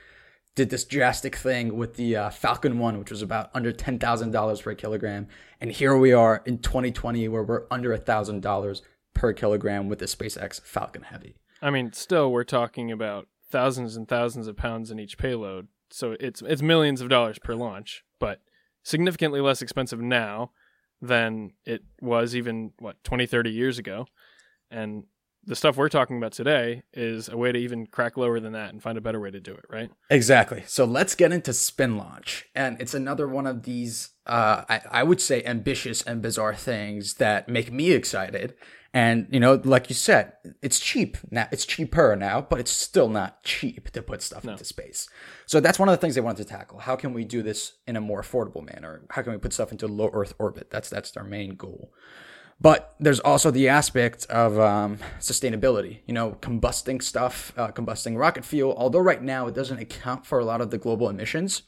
did 0.55 0.71
this 0.71 0.85
drastic 0.85 1.37
thing 1.37 1.77
with 1.77 1.97
the 1.97 2.17
uh, 2.17 2.31
Falcon 2.31 2.79
1, 2.79 2.99
which 2.99 3.11
was 3.11 3.23
about 3.23 3.51
under 3.55 3.73
$10,000 3.73 4.63
per 4.63 4.75
kilogram. 4.75 5.29
And 5.61 5.71
here 5.71 5.97
we 5.97 6.13
are 6.13 6.43
in 6.47 6.59
2020 6.59 7.29
where 7.29 7.43
we're 7.43 7.67
under 7.71 7.97
$1,000 7.97 8.81
per 9.15 9.33
kilogram 9.33 9.89
with 9.89 9.99
the 9.99 10.07
SpaceX 10.07 10.61
Falcon 10.63 11.03
Heavy. 11.03 11.37
I 11.63 11.71
mean, 11.71 11.93
still, 11.93 12.33
we're 12.33 12.45
talking 12.45 12.91
about 12.91 13.29
thousands 13.51 13.97
and 13.97 14.09
thousands 14.09 14.47
of 14.47 14.57
pounds 14.57 14.91
in 14.91 14.99
each 14.99 15.19
payload. 15.19 15.69
So 15.91 16.17
it's 16.19 16.43
it's 16.43 16.63
millions 16.63 17.01
of 17.01 17.09
dollars 17.09 17.39
per 17.39 17.55
launch, 17.55 18.03
but 18.19 18.41
significantly 18.83 19.41
less 19.41 19.63
expensive 19.63 20.01
now 20.01 20.53
than 21.01 21.51
it 21.65 21.83
was 22.01 22.35
even 22.35 22.73
what 22.79 23.03
20 23.05 23.27
30 23.27 23.51
years 23.51 23.79
ago. 23.79 24.07
And 24.71 25.05
the 25.47 25.55
stuff 25.55 25.77
we're 25.77 25.89
talking 25.89 26.17
about 26.17 26.33
today 26.33 26.83
is 26.93 27.29
a 27.29 27.37
way 27.37 27.53
to 27.53 27.59
even 27.59 27.87
crack 27.87 28.17
lower 28.17 28.41
than 28.41 28.53
that 28.53 28.71
and 28.71 28.83
find 28.83 28.99
a 28.99 29.01
better 29.01 29.21
way 29.21 29.31
to 29.31 29.41
do 29.41 29.53
it, 29.53 29.65
right? 29.71 29.91
Exactly. 30.11 30.65
So 30.67 30.85
let's 30.85 31.15
get 31.15 31.31
into 31.33 31.53
SpinLaunch. 31.53 32.45
And 32.55 32.81
it's 32.81 32.95
another 32.95 33.29
one 33.29 33.47
of 33.47 33.63
these, 33.63 34.11
uh, 34.27 34.65
I, 34.69 34.81
I 34.91 35.03
would 35.05 35.21
say, 35.21 35.45
ambitious 35.45 36.03
and 36.03 36.21
bizarre 36.21 36.55
things 36.55 37.15
that 37.15 37.49
make 37.49 37.73
me 37.73 37.93
excited. 37.93 38.55
And, 38.93 39.29
you 39.31 39.39
know, 39.39 39.61
like 39.63 39.89
you 39.89 39.95
said, 39.95 40.33
it's 40.63 40.81
cheap 40.81 41.19
now. 41.31 41.47
It's 41.53 41.67
cheaper 41.67 42.17
now, 42.17 42.41
but 42.41 42.59
it's 42.59 42.73
still 42.73 43.09
not 43.09 43.43
cheap 43.45 43.91
to 43.91 44.03
put 44.03 44.23
stuff 44.23 44.45
no. 44.45 44.53
into 44.53 44.65
space. 44.65 45.09
So 45.45 45.61
that's 45.61 45.79
one 45.79 45.89
of 45.89 45.93
the 45.93 45.99
things 45.99 46.15
they 46.15 46.23
wanted 46.23 46.45
to 46.45 46.49
tackle. 46.49 46.79
How 46.81 46.97
can 46.97 47.13
we 47.13 47.25
do 47.25 47.43
this 47.43 47.75
in 47.87 47.97
a 47.97 48.01
more 48.01 48.23
affordable 48.23 48.65
manner? 48.65 49.03
How 49.11 49.23
can 49.23 49.33
we 49.33 49.39
put 49.39 49.53
stuff 49.53 49.71
into 49.71 49.87
low 49.87 50.11
Earth 50.13 50.35
orbit? 50.39 50.71
That's 50.71 50.89
that's 50.89 51.11
their 51.11 51.25
main 51.25 51.57
goal. 51.57 51.93
But 52.61 52.95
there's 52.99 53.21
also 53.21 53.51
the 53.51 53.69
aspect 53.69 54.25
of 54.27 54.59
um, 54.59 54.99
sustainability. 55.21 56.01
You 56.07 56.15
know, 56.15 56.39
combusting 56.41 57.03
stuff, 57.03 57.53
uh, 57.57 57.69
combusting 57.69 58.19
rocket 58.19 58.45
fuel. 58.45 58.75
Although 58.77 59.01
right 59.01 59.23
now 59.23 59.47
it 59.47 59.55
doesn't 59.55 59.79
account 59.79 60.25
for 60.25 60.39
a 60.39 60.45
lot 60.45 60.61
of 60.61 60.71
the 60.71 60.79
global 60.79 61.09
emissions, 61.09 61.63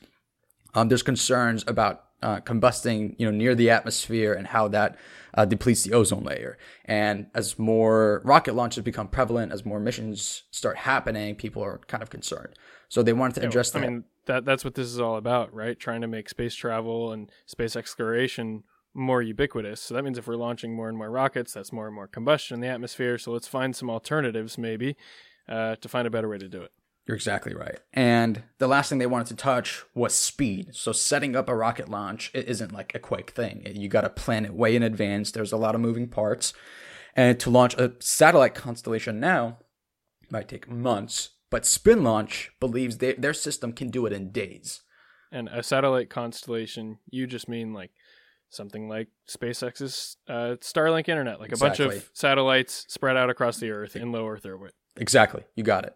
um, 0.75 0.89
there's 0.89 1.03
concerns 1.03 1.65
about 1.67 2.05
uh, 2.23 2.41
combusting, 2.41 3.15
you 3.19 3.27
know, 3.27 3.37
near 3.37 3.55
the 3.55 3.71
atmosphere 3.71 4.33
and 4.33 4.47
how 4.49 4.69
that 4.69 4.97
uh, 5.35 5.45
depletes 5.45 5.85
the 5.85 5.93
ozone 5.93 6.25
layer. 6.25 6.59
And 6.85 7.27
as 7.35 7.59
more 7.59 8.23
rocket 8.25 8.55
launches 8.55 8.83
become 8.83 9.09
prevalent, 9.09 9.53
as 9.53 9.65
more 9.65 9.79
missions 9.79 10.45
start 10.51 10.79
happening, 10.79 11.37
people 11.37 11.63
are 11.63 11.81
kind 11.87 12.03
of 12.03 12.11
concerned. 12.11 12.55
So 12.89 13.03
they 13.03 13.13
wanted 13.13 13.41
to 13.41 13.47
address 13.47 13.75
I 13.75 13.81
that. 13.81 13.87
I 13.87 13.91
mean, 13.91 14.05
that 14.27 14.45
that's 14.45 14.65
what 14.65 14.75
this 14.75 14.87
is 14.87 15.01
all 15.01 15.17
about, 15.17 15.55
right? 15.55 15.79
Trying 15.79 16.01
to 16.01 16.09
make 16.09 16.29
space 16.29 16.55
travel 16.55 17.13
and 17.13 17.31
space 17.47 17.77
exploration 17.77 18.65
more 18.95 19.23
ubiquitous. 19.23 19.81
So 19.81 19.95
that 19.95 20.05
means 20.05 20.19
if 20.19 20.27
we're 20.27 20.37
launching 20.37 20.75
more 20.75 20.89
and 20.89 20.99
more 20.99 21.11
rockets, 21.11 21.53
that's 21.53 21.73
more 21.73 21.87
and 21.87 21.95
more 21.95 22.09
combustion 22.09 22.55
in 22.55 22.61
the 22.61 22.69
atmosphere. 22.69 23.19
So 23.19 23.33
let's 23.33 23.49
find 23.49 23.75
some 23.75 23.91
alternatives, 23.91 24.59
maybe, 24.59 24.97
uh, 25.49 25.77
to 25.77 25.89
find 25.89 26.07
a 26.07 26.11
better 26.11 26.29
way 26.29 26.39
to 26.39 26.49
do 26.49 26.63
it. 26.63 26.73
You're 27.07 27.17
exactly 27.17 27.55
right. 27.55 27.79
And 27.95 28.43
the 28.59 28.69
last 28.69 28.91
thing 28.91 28.99
they 28.99 29.07
wanted 29.07 29.29
to 29.29 29.37
touch 29.37 29.83
was 29.95 30.15
speed. 30.15 30.75
So 30.75 30.93
setting 30.93 31.35
up 31.35 31.49
a 31.49 31.57
rocket 31.57 31.89
launch 31.89 32.31
it 32.35 32.47
isn't 32.47 32.73
like 32.73 32.95
a 32.95 32.99
quick 32.99 33.31
thing. 33.31 33.63
You 33.75 33.89
got 33.89 34.03
to 34.03 34.11
plan 34.11 34.45
it 34.45 34.53
way 34.53 34.77
in 34.77 34.83
advance. 34.83 35.33
There's 35.33 35.53
a 35.53 35.57
lot 35.57 35.75
of 35.75 35.81
moving 35.81 36.09
parts. 36.09 36.53
And 37.17 37.41
to 37.41 37.51
launch 37.51 37.75
a 37.75 37.95
satellite 37.99 38.55
constellation 38.55 39.19
now 39.21 39.59
might 40.31 40.49
take 40.49 40.71
months, 40.71 41.31
but 41.51 41.63
SpinLaunch 41.63 42.49
believes 42.61 42.99
they, 42.99 43.15
their 43.15 43.33
system 43.33 43.73
can 43.73 43.89
do 43.89 44.05
it 44.05 44.13
in 44.13 44.31
days. 44.31 44.83
And 45.33 45.49
a 45.49 45.63
satellite 45.63 46.11
constellation, 46.11 46.99
you 47.11 47.27
just 47.27 47.49
mean 47.49 47.73
like 47.73 47.91
something 48.51 48.89
like 48.89 49.09
SpaceX's 49.29 50.17
uh, 50.29 50.57
Starlink 50.61 51.09
internet, 51.09 51.41
like 51.41 51.51
exactly. 51.51 51.85
a 51.85 51.89
bunch 51.89 51.99
of 51.99 52.11
satellites 52.13 52.87
spread 52.89 53.17
out 53.17 53.31
across 53.31 53.59
the 53.59 53.71
Earth 53.71 53.97
in 53.97 54.13
low 54.13 54.27
Earth 54.27 54.47
orbit. 54.47 54.75
Exactly. 54.97 55.45
You 55.55 55.65
got 55.65 55.85
it. 55.85 55.95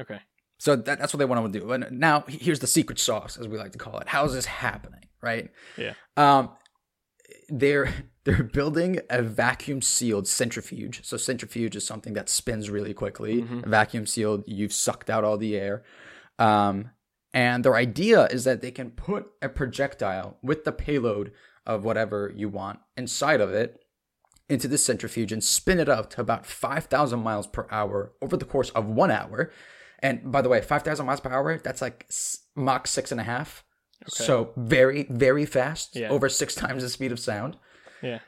Okay. 0.00 0.20
So 0.58 0.76
that, 0.76 0.98
that's 0.98 1.12
what 1.12 1.18
they 1.18 1.24
want 1.24 1.52
to 1.52 1.60
do. 1.60 1.72
And 1.72 1.86
now 1.98 2.24
here's 2.28 2.60
the 2.60 2.66
secret 2.66 2.98
sauce, 2.98 3.36
as 3.36 3.48
we 3.48 3.58
like 3.58 3.72
to 3.72 3.78
call 3.78 3.98
it. 3.98 4.08
How 4.08 4.24
is 4.24 4.32
this 4.32 4.46
happening? 4.46 5.00
Right? 5.20 5.50
Yeah. 5.76 5.94
Um, 6.16 6.50
they're 7.48 7.92
they're 8.24 8.42
building 8.42 9.00
a 9.08 9.22
vacuum 9.22 9.82
sealed 9.82 10.26
centrifuge. 10.26 11.04
So 11.04 11.16
centrifuge 11.16 11.76
is 11.76 11.86
something 11.86 12.14
that 12.14 12.28
spins 12.28 12.70
really 12.70 12.92
quickly. 12.92 13.42
Mm-hmm. 13.42 13.70
Vacuum 13.70 14.06
sealed, 14.06 14.42
you've 14.46 14.72
sucked 14.72 15.10
out 15.10 15.22
all 15.22 15.38
the 15.38 15.56
air. 15.56 15.84
Um, 16.38 16.90
and 17.32 17.64
their 17.64 17.76
idea 17.76 18.26
is 18.26 18.42
that 18.44 18.62
they 18.62 18.72
can 18.72 18.90
put 18.90 19.26
a 19.40 19.48
projectile 19.48 20.38
with 20.42 20.64
the 20.64 20.72
payload 20.72 21.32
of 21.66 21.84
whatever 21.84 22.32
you 22.34 22.48
want 22.48 22.78
inside 22.96 23.40
of 23.40 23.52
it 23.52 23.80
into 24.48 24.68
the 24.68 24.78
centrifuge 24.78 25.32
and 25.32 25.42
spin 25.42 25.80
it 25.80 25.88
up 25.88 26.10
to 26.10 26.20
about 26.20 26.46
5,000 26.46 27.18
miles 27.18 27.46
per 27.46 27.66
hour 27.70 28.12
over 28.22 28.36
the 28.36 28.44
course 28.44 28.70
of 28.70 28.86
one 28.86 29.10
hour 29.10 29.50
and 30.00 30.30
by 30.30 30.42
the 30.42 30.48
way, 30.48 30.60
5,000 30.60 31.06
miles 31.06 31.20
per 31.20 31.30
hour, 31.30 31.58
that's 31.58 31.82
like 31.82 32.06
Mach 32.54 32.86
six 32.86 33.12
and 33.12 33.20
a 33.20 33.24
half. 33.24 33.64
Okay. 34.02 34.24
So 34.24 34.52
very, 34.56 35.06
very 35.08 35.46
fast, 35.46 35.96
yeah. 35.96 36.08
over 36.10 36.28
six 36.28 36.54
times 36.54 36.82
the 36.82 36.88
speed 36.88 37.12
of 37.12 37.18
sound. 37.18 37.56
Yeah. 38.02 38.20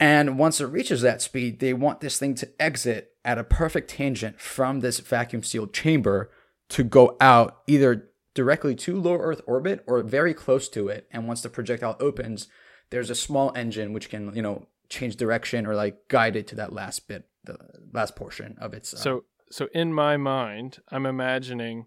And 0.00 0.38
once 0.38 0.60
it 0.60 0.66
reaches 0.66 1.02
that 1.02 1.22
speed, 1.22 1.60
they 1.60 1.72
want 1.72 2.00
this 2.00 2.18
thing 2.18 2.34
to 2.36 2.50
exit 2.60 3.10
at 3.24 3.38
a 3.38 3.44
perfect 3.44 3.90
tangent 3.90 4.40
from 4.40 4.80
this 4.80 4.98
vacuum 4.98 5.42
sealed 5.42 5.72
chamber 5.72 6.30
to 6.70 6.82
go 6.82 7.16
out 7.20 7.58
either 7.66 8.10
directly 8.34 8.74
to 8.74 9.00
low 9.00 9.16
Earth 9.16 9.40
orbit 9.46 9.82
or 9.86 10.02
very 10.02 10.34
close 10.34 10.68
to 10.70 10.88
it. 10.88 11.08
And 11.10 11.26
once 11.26 11.42
the 11.42 11.48
projectile 11.48 11.96
opens, 12.00 12.48
there's 12.90 13.10
a 13.10 13.14
small 13.14 13.52
engine 13.56 13.92
which 13.92 14.08
can, 14.08 14.34
you 14.34 14.42
know, 14.42 14.66
change 14.88 15.16
direction 15.16 15.66
or 15.66 15.74
like 15.74 16.08
guide 16.08 16.36
it 16.36 16.46
to 16.48 16.56
that 16.56 16.72
last 16.72 17.08
bit, 17.08 17.28
the 17.44 17.56
last 17.92 18.16
portion 18.16 18.56
of 18.60 18.74
its. 18.74 18.92
Uh, 18.92 18.98
so 18.98 19.24
so 19.50 19.68
in 19.72 19.92
my 19.92 20.16
mind, 20.16 20.78
I'm 20.90 21.06
imagining 21.06 21.86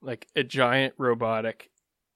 like 0.00 0.28
a 0.36 0.44
giant 0.44 0.94
robotic 0.98 1.70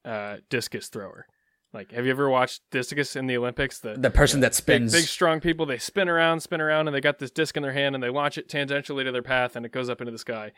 uh, 0.05 0.37
discus 0.49 0.87
thrower. 0.87 1.25
Like, 1.71 1.91
have 1.91 2.05
you 2.05 2.11
ever 2.11 2.29
watched 2.29 2.61
discus 2.71 3.15
in 3.15 3.27
the 3.27 3.37
Olympics? 3.37 3.79
The 3.79 3.93
the 3.93 4.09
person 4.09 4.39
that 4.39 4.55
spins 4.55 4.91
big, 4.91 5.01
big, 5.01 5.07
strong 5.07 5.39
people. 5.39 5.67
They 5.67 5.77
spin 5.77 6.09
around, 6.09 6.39
spin 6.39 6.61
around, 6.61 6.87
and 6.87 6.95
they 6.95 7.01
got 7.01 7.19
this 7.19 7.29
disc 7.29 7.55
in 7.57 7.63
their 7.63 7.73
hand, 7.73 7.93
and 7.93 8.03
they 8.03 8.09
launch 8.09 8.39
it 8.39 8.49
tangentially 8.49 9.03
to 9.03 9.11
their 9.11 9.21
path, 9.21 9.55
and 9.55 9.65
it 9.65 9.71
goes 9.71 9.87
up 9.87 10.01
into 10.01 10.11
the 10.11 10.17
sky. 10.17 10.51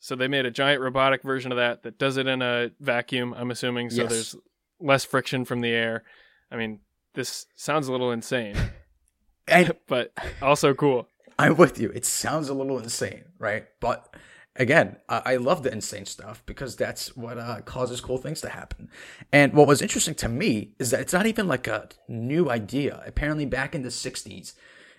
So 0.00 0.14
they 0.14 0.28
made 0.28 0.46
a 0.46 0.50
giant 0.50 0.80
robotic 0.80 1.22
version 1.22 1.50
of 1.52 1.56
that 1.58 1.82
that 1.82 1.98
does 1.98 2.16
it 2.16 2.26
in 2.26 2.40
a 2.42 2.70
vacuum. 2.80 3.34
I'm 3.36 3.50
assuming, 3.50 3.90
so 3.90 4.02
yes. 4.02 4.10
there's 4.10 4.36
less 4.80 5.04
friction 5.04 5.44
from 5.44 5.60
the 5.60 5.70
air. 5.70 6.04
I 6.50 6.56
mean, 6.56 6.80
this 7.14 7.46
sounds 7.56 7.88
a 7.88 7.92
little 7.92 8.12
insane, 8.12 8.56
and, 9.48 9.74
but 9.88 10.12
also 10.40 10.74
cool. 10.74 11.08
I'm 11.38 11.56
with 11.56 11.80
you. 11.80 11.90
It 11.90 12.04
sounds 12.04 12.48
a 12.48 12.54
little 12.54 12.78
insane, 12.78 13.24
right? 13.38 13.66
But 13.80 14.14
again, 14.56 14.96
I, 15.08 15.22
I 15.24 15.36
love 15.36 15.62
the 15.62 15.72
insane 15.72 16.04
stuff 16.04 16.42
because 16.46 16.76
that's 16.76 17.16
what 17.16 17.38
uh, 17.38 17.60
causes 17.60 18.00
cool 18.00 18.18
things 18.18 18.40
to 18.42 18.48
happen. 18.48 18.90
And 19.32 19.52
what 19.54 19.68
was 19.68 19.80
interesting 19.80 20.14
to 20.16 20.28
me 20.28 20.74
is 20.78 20.90
that 20.90 21.00
it's 21.00 21.12
not 21.12 21.26
even 21.26 21.46
like 21.46 21.66
a 21.66 21.88
new 22.08 22.50
idea. 22.50 23.02
Apparently, 23.06 23.46
back 23.46 23.74
in 23.74 23.82
the 23.82 23.88
60s, 23.88 24.54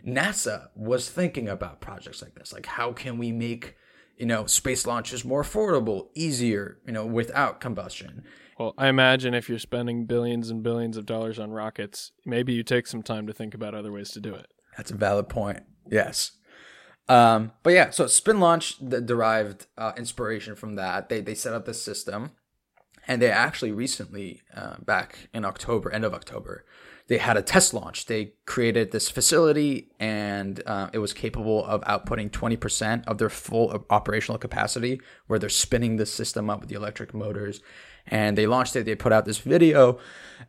NASA 0.06 0.70
was 0.76 1.10
thinking 1.10 1.48
about 1.50 1.82
projects 1.82 2.22
like 2.22 2.36
this. 2.36 2.54
Like, 2.54 2.66
how 2.66 2.94
can 2.94 3.18
we 3.18 3.32
make, 3.32 3.76
you 4.20 4.26
know, 4.26 4.46
space 4.46 4.86
launches 4.86 5.24
more 5.24 5.42
affordable, 5.42 6.10
easier, 6.14 6.78
you 6.86 6.92
know, 6.92 7.06
without 7.06 7.62
combustion? 7.62 8.24
Well, 8.60 8.74
I 8.78 8.90
imagine 8.90 9.34
if 9.34 9.48
you're 9.48 9.58
spending 9.58 10.06
billions 10.06 10.50
and 10.50 10.62
billions 10.62 10.98
of 10.98 11.06
dollars 11.06 11.40
on 11.40 11.52
rockets, 11.52 12.12
maybe 12.26 12.52
you 12.52 12.62
take 12.62 12.86
some 12.86 13.02
time 13.02 13.26
to 13.28 13.34
think 13.34 13.54
about 13.54 13.74
other 13.74 13.92
ways 13.94 14.12
to 14.12 14.20
do 14.20 14.36
it. 14.36 14.48
That's 14.76 14.92
a 14.92 14.96
valid 14.96 15.30
point. 15.30 15.64
Yes. 15.90 16.34
Um, 17.08 17.54
but 17.64 17.72
yeah, 17.72 17.90
so 17.90 18.06
SpinLaunch 18.06 19.06
derived 19.06 19.68
uh, 19.78 19.94
inspiration 19.98 20.56
from 20.56 20.76
that. 20.76 21.10
They 21.10 21.22
they 21.22 21.34
set 21.34 21.54
up 21.54 21.66
this 21.66 21.82
system, 21.82 22.32
and 23.08 23.22
they 23.22 23.32
actually 23.32 23.72
recently, 23.72 24.42
uh, 24.56 24.76
back 24.86 25.30
in 25.34 25.46
October, 25.46 25.92
end 25.92 26.06
of 26.06 26.14
October, 26.14 26.66
they 27.10 27.18
had 27.18 27.38
a 27.38 27.42
test 27.42 27.74
launch. 27.74 28.06
They 28.06 28.34
created 28.46 28.92
this 28.92 29.10
facility, 29.10 29.92
and 30.00 30.62
uh, 30.66 30.92
it 30.94 31.00
was 31.00 31.12
capable 31.12 31.66
of 31.66 31.82
outputting 31.82 32.32
twenty 32.32 32.56
percent 32.56 33.06
of 33.08 33.18
their 33.18 33.30
full 33.30 33.86
operational 33.90 34.38
capacity, 34.38 35.02
where 35.28 35.40
they're 35.40 35.50
spinning 35.50 35.98
the 35.98 36.06
system 36.06 36.50
up 36.50 36.62
with 36.62 36.70
the 36.70 36.76
electric 36.76 37.14
motors. 37.14 37.62
And 38.06 38.38
they 38.38 38.48
launched 38.48 38.76
it. 38.76 38.86
They 38.86 38.96
put 38.96 39.12
out 39.12 39.26
this 39.26 39.40
video, 39.40 40.00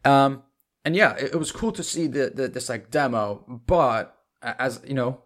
um, 0.05 0.43
and 0.85 0.95
yeah, 0.95 1.17
it, 1.17 1.33
it 1.33 1.37
was 1.37 1.51
cool 1.51 1.73
to 1.73 1.83
see 1.83 2.07
the, 2.07 2.31
the 2.35 2.49
this 2.49 2.69
like 2.69 2.91
demo. 2.91 3.45
But 3.67 4.17
as 4.43 4.81
you 4.87 4.95
know, 4.95 5.23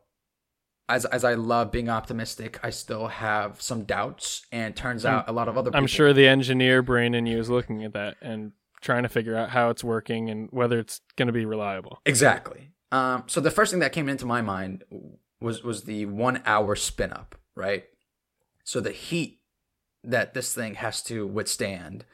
as 0.89 1.05
as 1.05 1.25
I 1.25 1.35
love 1.35 1.73
being 1.73 1.89
optimistic, 1.89 2.61
I 2.63 2.71
still 2.71 3.09
have 3.09 3.61
some 3.61 3.85
doubts. 3.85 4.47
And 4.53 4.75
turns 4.75 5.05
out 5.05 5.29
a 5.29 5.33
lot 5.33 5.49
of 5.49 5.59
other. 5.59 5.71
I'm 5.75 5.87
sure 5.89 6.13
the 6.13 6.29
engineer 6.29 6.81
brain 6.81 7.15
in 7.15 7.27
you 7.27 7.39
is 7.39 7.51
looking 7.51 7.85
at 7.85 7.93
that 7.93 8.17
and 8.23 8.53
trying 8.85 9.03
to 9.03 9.09
figure 9.09 9.37
out 9.37 9.51
how 9.51 9.71
it's 9.71 9.83
working 9.83 10.29
and 10.29 10.49
whether 10.53 10.79
it's 10.79 11.01
going 11.17 11.27
to 11.27 11.33
be 11.33 11.47
reliable. 11.47 12.01
Exactly. 12.05 12.71
Um, 12.93 13.25
so 13.27 13.41
the 13.41 13.51
first 13.51 13.73
thing 13.73 13.81
that 13.81 13.93
came 13.93 14.09
into 14.09 14.27
my 14.27 14.43
mind 14.43 14.85
was 15.41 15.65
was 15.65 15.83
the 15.83 16.07
one 16.07 16.43
hour 16.47 16.77
spin 16.77 17.13
up, 17.13 17.35
right? 17.57 17.85
So 18.63 18.81
the 18.81 18.93
heat 18.93 19.41
that 20.05 20.35
this 20.35 20.55
thing 20.55 20.75
has 20.75 21.03
to 21.05 21.27
withstand 21.27 22.05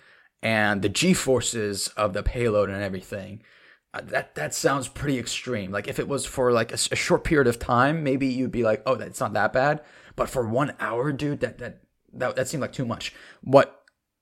and 0.42 0.80
the 0.80 0.88
g 0.88 1.12
forces 1.12 1.88
of 1.88 2.12
the 2.12 2.22
payload 2.22 2.70
and 2.70 2.82
everything 2.82 3.42
uh, 3.92 4.00
that 4.02 4.34
that 4.36 4.54
sounds 4.54 4.88
pretty 4.88 5.18
extreme 5.18 5.72
like 5.72 5.88
if 5.88 5.98
it 5.98 6.08
was 6.08 6.24
for 6.24 6.52
like 6.52 6.70
a, 6.70 6.78
a, 6.92 6.96
short 6.96 7.24
period 7.24 7.48
of 7.48 7.58
time 7.58 8.02
maybe 8.02 8.26
you'd 8.26 8.52
be 8.52 8.62
like 8.62 8.82
oh 8.86 8.94
that's 8.94 9.20
not 9.20 9.32
that 9.32 9.52
bad 9.52 9.80
but 10.16 10.30
for 10.30 10.48
one 10.48 10.72
hour 10.78 11.12
dude 11.12 11.40
that 11.40 11.58
that 11.58 11.80
that, 12.12 12.36
that 12.36 12.48
seemed 12.48 12.60
like 12.60 12.72
too 12.72 12.86
much 12.86 13.12
what 13.42 13.79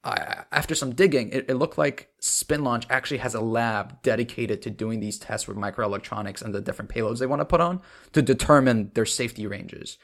I, 0.09 0.45
after 0.53 0.75
some 0.75 0.95
digging, 0.95 1.31
it, 1.31 1.47
it, 1.49 1.55
looked 1.55 1.79
like 1.79 2.11
SpinLaunch 2.21 2.87
actually 2.91 3.19
has 3.19 3.35
a 3.35 3.41
lab 3.41 4.03
dedicated 4.03 4.63
to 4.63 4.71
doing 4.71 5.01
these 5.01 5.19
tests 5.19 5.47
with 5.47 5.57
microelectronics 5.57 6.43
and 6.43 6.55
the 6.55 6.61
different 6.61 6.91
payloads 6.91 7.19
they 7.19 7.27
want 7.27 7.41
to 7.41 7.47
put 7.47 7.61
on 7.61 7.81
to 8.13 8.23
determine 8.23 8.91
their 8.95 9.07
safety 9.07 9.47
ranges. 9.47 9.99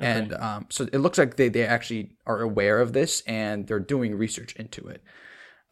Okay. 0.00 0.10
And 0.10 0.32
um, 0.34 0.66
so 0.70 0.88
it 0.92 0.98
looks 0.98 1.18
like 1.18 1.36
they, 1.36 1.48
they 1.48 1.66
actually 1.66 2.16
are 2.26 2.40
aware 2.40 2.80
of 2.80 2.92
this 2.92 3.22
and 3.22 3.66
they're 3.66 3.78
doing 3.78 4.16
research 4.16 4.56
into 4.56 4.86
it. 4.88 5.02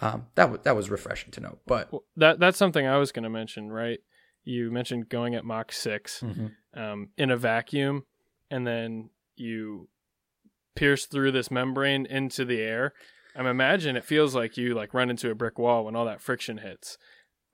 Um, 0.01 0.27
that 0.35 0.45
w- 0.45 0.61
that 0.63 0.77
was 0.77 0.89
refreshing 0.89 1.31
to 1.33 1.41
know. 1.41 1.59
But 1.67 1.93
well, 1.93 2.05
that 2.17 2.39
that's 2.39 2.57
something 2.57 2.87
I 2.87 2.97
was 2.97 3.13
going 3.13 3.25
to 3.25 3.31
mention, 3.31 3.71
right? 3.71 3.99
You 4.45 4.71
mentioned 4.71 5.11
going 5.11 5.35
at 5.35 5.45
Mach 5.45 5.73
6 5.73 6.21
mm-hmm. 6.21 6.81
um, 6.81 7.09
in 7.19 7.31
a 7.31 7.37
vacuum, 7.37 8.05
and 8.51 8.67
then 8.67 9.11
you 9.37 9.89
pierce 10.75 11.05
through 11.05 11.33
this 11.33 11.51
membrane 11.51 12.07
into 12.07 12.45
the 12.47 12.61
air 12.61 12.95
I'm 13.37 13.47
imagine 13.47 13.97
it 13.97 14.05
feels 14.05 14.35
like 14.35 14.57
you 14.57 14.75
like 14.75 14.95
run 14.95 15.11
into 15.11 15.31
a 15.31 15.35
brick 15.35 15.59
wall 15.59 15.85
when 15.85 15.97
all 15.97 16.05
that 16.05 16.21
friction 16.21 16.59
hits. 16.59 16.99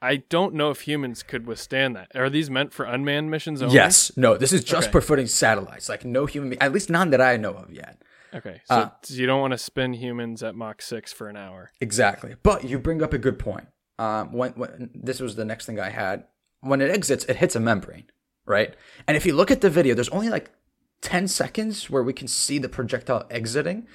I 0.02 0.16
don't 0.16 0.54
know 0.54 0.70
if 0.70 0.82
humans 0.82 1.22
could 1.22 1.46
withstand 1.46 1.96
that. 1.96 2.12
Are 2.14 2.28
these 2.28 2.50
meant 2.50 2.72
for 2.72 2.84
unmanned 2.84 3.30
missions 3.30 3.62
only? 3.62 3.74
Yes. 3.74 4.12
No, 4.16 4.36
this 4.36 4.52
is 4.52 4.62
just 4.62 4.88
okay. 4.88 4.92
for 4.92 5.00
footing 5.00 5.26
satellites. 5.26 5.88
Like 5.88 6.04
no 6.04 6.26
human, 6.26 6.60
at 6.60 6.72
least 6.72 6.90
none 6.90 7.10
that 7.10 7.20
I 7.20 7.36
know 7.36 7.54
of 7.54 7.72
yet. 7.72 8.02
Okay. 8.34 8.60
So 8.66 8.74
uh, 8.74 8.90
you 9.08 9.26
don't 9.26 9.40
want 9.40 9.52
to 9.52 9.58
spin 9.58 9.94
humans 9.94 10.42
at 10.42 10.54
Mach 10.54 10.82
6 10.82 11.12
for 11.12 11.28
an 11.28 11.36
hour. 11.36 11.70
Exactly. 11.80 12.36
But 12.42 12.64
you 12.64 12.78
bring 12.78 13.02
up 13.02 13.12
a 13.14 13.18
good 13.18 13.38
point. 13.38 13.68
Um, 13.98 14.32
when, 14.32 14.52
when 14.52 14.90
this 14.94 15.20
was 15.20 15.36
the 15.36 15.44
next 15.44 15.64
thing 15.64 15.80
I 15.80 15.88
had. 15.88 16.24
When 16.60 16.82
it 16.82 16.90
exits, 16.90 17.24
it 17.24 17.36
hits 17.36 17.56
a 17.56 17.60
membrane, 17.60 18.04
right? 18.44 18.74
And 19.06 19.16
if 19.16 19.24
you 19.24 19.34
look 19.34 19.50
at 19.50 19.62
the 19.62 19.70
video, 19.70 19.94
there's 19.94 20.08
only 20.10 20.28
like 20.28 20.50
10 21.00 21.28
seconds 21.28 21.88
where 21.88 22.02
we 22.02 22.12
can 22.12 22.28
see 22.28 22.58
the 22.58 22.68
projectile 22.68 23.24
exiting. 23.30 23.86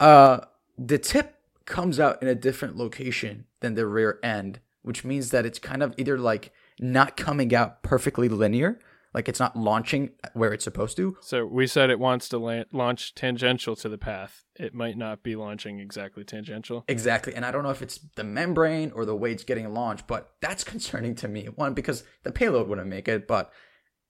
Uh, 0.00 0.40
the 0.78 0.98
tip 0.98 1.34
comes 1.64 1.98
out 1.98 2.22
in 2.22 2.28
a 2.28 2.34
different 2.34 2.76
location 2.76 3.44
than 3.60 3.74
the 3.74 3.86
rear 3.86 4.18
end, 4.22 4.60
which 4.82 5.04
means 5.04 5.30
that 5.30 5.44
it's 5.44 5.58
kind 5.58 5.82
of 5.82 5.94
either 5.98 6.18
like 6.18 6.52
not 6.78 7.16
coming 7.16 7.54
out 7.54 7.82
perfectly 7.82 8.28
linear, 8.28 8.78
like 9.12 9.28
it's 9.28 9.40
not 9.40 9.56
launching 9.56 10.10
where 10.34 10.52
it's 10.52 10.64
supposed 10.64 10.96
to. 10.98 11.16
So 11.22 11.46
we 11.46 11.66
said 11.66 11.90
it 11.90 11.98
wants 11.98 12.28
to 12.28 12.38
la- 12.38 12.64
launch 12.72 13.14
tangential 13.14 13.74
to 13.76 13.88
the 13.88 13.98
path. 13.98 14.44
It 14.54 14.74
might 14.74 14.96
not 14.96 15.22
be 15.22 15.34
launching 15.34 15.80
exactly 15.80 16.22
tangential. 16.22 16.84
Exactly. 16.86 17.34
And 17.34 17.44
I 17.44 17.50
don't 17.50 17.62
know 17.62 17.70
if 17.70 17.82
it's 17.82 17.98
the 18.14 18.24
membrane 18.24 18.92
or 18.92 19.04
the 19.04 19.16
way 19.16 19.32
it's 19.32 19.44
getting 19.44 19.72
launched, 19.72 20.06
but 20.06 20.34
that's 20.40 20.64
concerning 20.64 21.14
to 21.16 21.28
me. 21.28 21.46
One, 21.46 21.74
because 21.74 22.04
the 22.24 22.32
payload 22.32 22.68
wouldn't 22.68 22.88
make 22.88 23.08
it, 23.08 23.26
but 23.26 23.50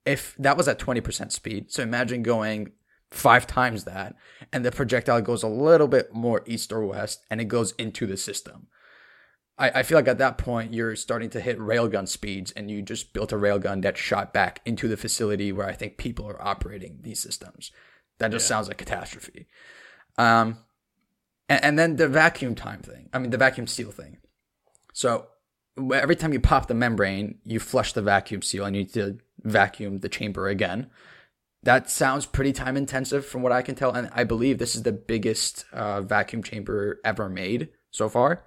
if 0.04 0.34
that 0.38 0.56
was 0.56 0.68
at 0.68 0.78
20% 0.78 1.32
speed, 1.32 1.70
so 1.70 1.82
imagine 1.82 2.22
going 2.22 2.72
five 3.10 3.46
times 3.46 3.84
that, 3.84 4.16
and 4.52 4.64
the 4.64 4.72
projectile 4.72 5.20
goes 5.20 5.42
a 5.42 5.48
little 5.48 5.88
bit 5.88 6.12
more 6.12 6.42
east 6.46 6.72
or 6.72 6.84
west, 6.84 7.24
and 7.30 7.40
it 7.40 7.46
goes 7.46 7.72
into 7.72 8.06
the 8.06 8.16
system. 8.16 8.68
I, 9.58 9.70
I 9.70 9.82
feel 9.82 9.96
like 9.96 10.08
at 10.08 10.18
that 10.18 10.38
point 10.38 10.74
you're 10.74 10.96
starting 10.96 11.30
to 11.30 11.40
hit 11.40 11.58
railgun 11.58 12.08
speeds, 12.08 12.52
and 12.52 12.70
you 12.70 12.82
just 12.82 13.12
built 13.12 13.32
a 13.32 13.36
railgun 13.36 13.82
that 13.82 13.96
shot 13.96 14.32
back 14.32 14.60
into 14.64 14.88
the 14.88 14.96
facility 14.96 15.52
where 15.52 15.66
I 15.66 15.72
think 15.72 15.96
people 15.96 16.26
are 16.26 16.42
operating 16.42 16.98
these 17.02 17.20
systems. 17.20 17.70
That 18.18 18.32
just 18.32 18.46
yeah. 18.46 18.48
sounds 18.56 18.68
like 18.68 18.78
catastrophe. 18.78 19.46
Um, 20.18 20.58
and, 21.48 21.64
and 21.64 21.78
then 21.78 21.96
the 21.96 22.08
vacuum 22.08 22.54
time 22.54 22.80
thing. 22.80 23.08
I 23.12 23.18
mean, 23.18 23.30
the 23.30 23.38
vacuum 23.38 23.66
seal 23.66 23.90
thing. 23.90 24.18
So 24.92 25.26
every 25.92 26.16
time 26.16 26.32
you 26.32 26.40
pop 26.40 26.66
the 26.66 26.74
membrane, 26.74 27.38
you 27.44 27.60
flush 27.60 27.92
the 27.92 28.02
vacuum 28.02 28.40
seal 28.40 28.64
and 28.64 28.74
you 28.74 28.82
need 28.82 28.94
to 28.94 29.18
vacuum 29.42 29.98
the 29.98 30.08
chamber 30.08 30.48
again 30.48 30.90
that 31.66 31.90
sounds 31.90 32.26
pretty 32.26 32.52
time 32.52 32.76
intensive 32.76 33.26
from 33.26 33.42
what 33.42 33.50
I 33.50 33.60
can 33.60 33.74
tell. 33.74 33.90
And 33.90 34.08
I 34.12 34.22
believe 34.22 34.58
this 34.58 34.76
is 34.76 34.84
the 34.84 34.92
biggest 34.92 35.64
uh, 35.72 36.00
vacuum 36.00 36.44
chamber 36.44 37.00
ever 37.04 37.28
made 37.28 37.70
so 37.90 38.08
far. 38.08 38.44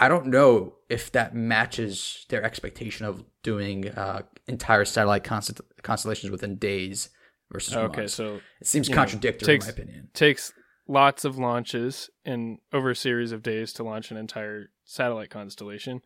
I 0.00 0.08
don't 0.08 0.26
know 0.26 0.76
if 0.88 1.12
that 1.12 1.34
matches 1.34 2.24
their 2.30 2.42
expectation 2.42 3.04
of 3.04 3.22
doing 3.42 3.90
uh, 3.90 4.22
entire 4.46 4.86
satellite 4.86 5.24
const- 5.24 5.60
constellations 5.82 6.30
within 6.30 6.56
days 6.56 7.10
versus 7.52 7.76
okay, 7.76 8.00
months. 8.00 8.14
so 8.14 8.40
it 8.62 8.66
seems 8.66 8.88
contradictory 8.88 9.46
know, 9.46 9.52
takes, 9.52 9.68
in 9.68 9.74
my 9.74 9.82
opinion. 9.82 10.08
Takes 10.14 10.54
lots 10.88 11.26
of 11.26 11.36
launches 11.36 12.08
in 12.24 12.60
over 12.72 12.90
a 12.90 12.96
series 12.96 13.30
of 13.30 13.42
days 13.42 13.74
to 13.74 13.82
launch 13.82 14.10
an 14.10 14.16
entire 14.16 14.70
satellite 14.86 15.28
constellation. 15.28 16.00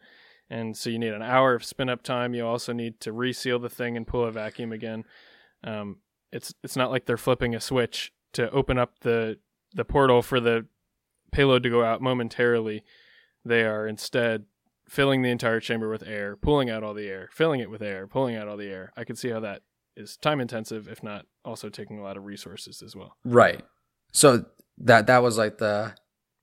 And 0.50 0.76
so 0.76 0.90
you 0.90 0.98
need 0.98 1.14
an 1.14 1.22
hour 1.22 1.54
of 1.54 1.64
spin 1.64 1.88
up 1.88 2.02
time. 2.02 2.34
You 2.34 2.44
also 2.44 2.72
need 2.72 3.00
to 3.02 3.12
reseal 3.12 3.60
the 3.60 3.70
thing 3.70 3.96
and 3.96 4.04
pull 4.04 4.24
a 4.24 4.32
vacuum 4.32 4.72
again. 4.72 5.04
Um, 5.64 5.96
it's 6.30 6.54
it's 6.62 6.76
not 6.76 6.90
like 6.90 7.06
they're 7.06 7.16
flipping 7.16 7.54
a 7.54 7.60
switch 7.60 8.12
to 8.34 8.50
open 8.50 8.78
up 8.78 9.00
the 9.00 9.38
the 9.72 9.84
portal 9.84 10.22
for 10.22 10.40
the 10.40 10.66
payload 11.32 11.62
to 11.64 11.70
go 11.70 11.84
out 11.84 12.02
momentarily. 12.02 12.84
They 13.44 13.64
are 13.64 13.86
instead 13.86 14.44
filling 14.88 15.22
the 15.22 15.30
entire 15.30 15.60
chamber 15.60 15.88
with 15.88 16.02
air, 16.06 16.36
pulling 16.36 16.70
out 16.70 16.82
all 16.82 16.94
the 16.94 17.08
air, 17.08 17.28
filling 17.32 17.60
it 17.60 17.70
with 17.70 17.82
air, 17.82 18.06
pulling 18.06 18.36
out 18.36 18.48
all 18.48 18.56
the 18.56 18.68
air. 18.68 18.92
I 18.96 19.04
can 19.04 19.16
see 19.16 19.30
how 19.30 19.40
that 19.40 19.62
is 19.96 20.16
time 20.16 20.40
intensive, 20.40 20.88
if 20.88 21.02
not 21.02 21.26
also 21.44 21.68
taking 21.68 21.98
a 21.98 22.02
lot 22.02 22.16
of 22.16 22.24
resources 22.24 22.82
as 22.82 22.94
well. 22.94 23.16
Right. 23.24 23.62
So 24.12 24.44
that 24.78 25.06
that 25.06 25.22
was 25.22 25.38
like 25.38 25.58
the 25.58 25.94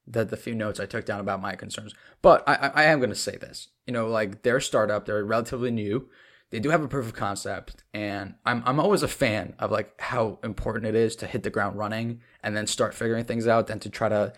the, 0.08 0.26
the 0.26 0.38
few 0.38 0.56
notes 0.56 0.80
I 0.80 0.86
took 0.86 1.06
down 1.06 1.20
about 1.20 1.42
my 1.42 1.56
concerns. 1.56 1.94
But 2.22 2.44
I, 2.48 2.72
I 2.74 2.84
am 2.86 3.00
going 3.00 3.12
to 3.12 3.16
say 3.16 3.38
this. 3.38 3.70
You 3.86 3.94
know, 3.94 4.08
like 4.08 4.42
their 4.42 4.60
startup, 4.60 5.06
they're 5.06 5.24
relatively 5.24 5.72
new 5.72 6.10
they 6.52 6.60
do 6.60 6.70
have 6.70 6.84
a 6.84 6.88
proof 6.88 7.06
of 7.08 7.14
concept 7.14 7.84
and 7.94 8.36
I'm 8.46 8.62
I'm 8.66 8.80
always 8.80 9.04
a 9.04 9.08
fan 9.08 9.56
of 9.58 9.72
like 9.72 10.00
how 10.00 10.40
important 10.44 10.86
it 10.86 10.96
is 10.96 11.16
to 11.18 11.28
hit 11.28 11.44
the 11.44 11.50
ground 11.50 11.78
running 11.78 12.22
and 12.44 12.56
then 12.56 12.68
start 12.68 12.94
figuring 12.94 13.26
things 13.26 13.48
out 13.48 13.68
than 13.68 13.80
to 13.80 13.90
try 13.90 14.10
to 14.10 14.34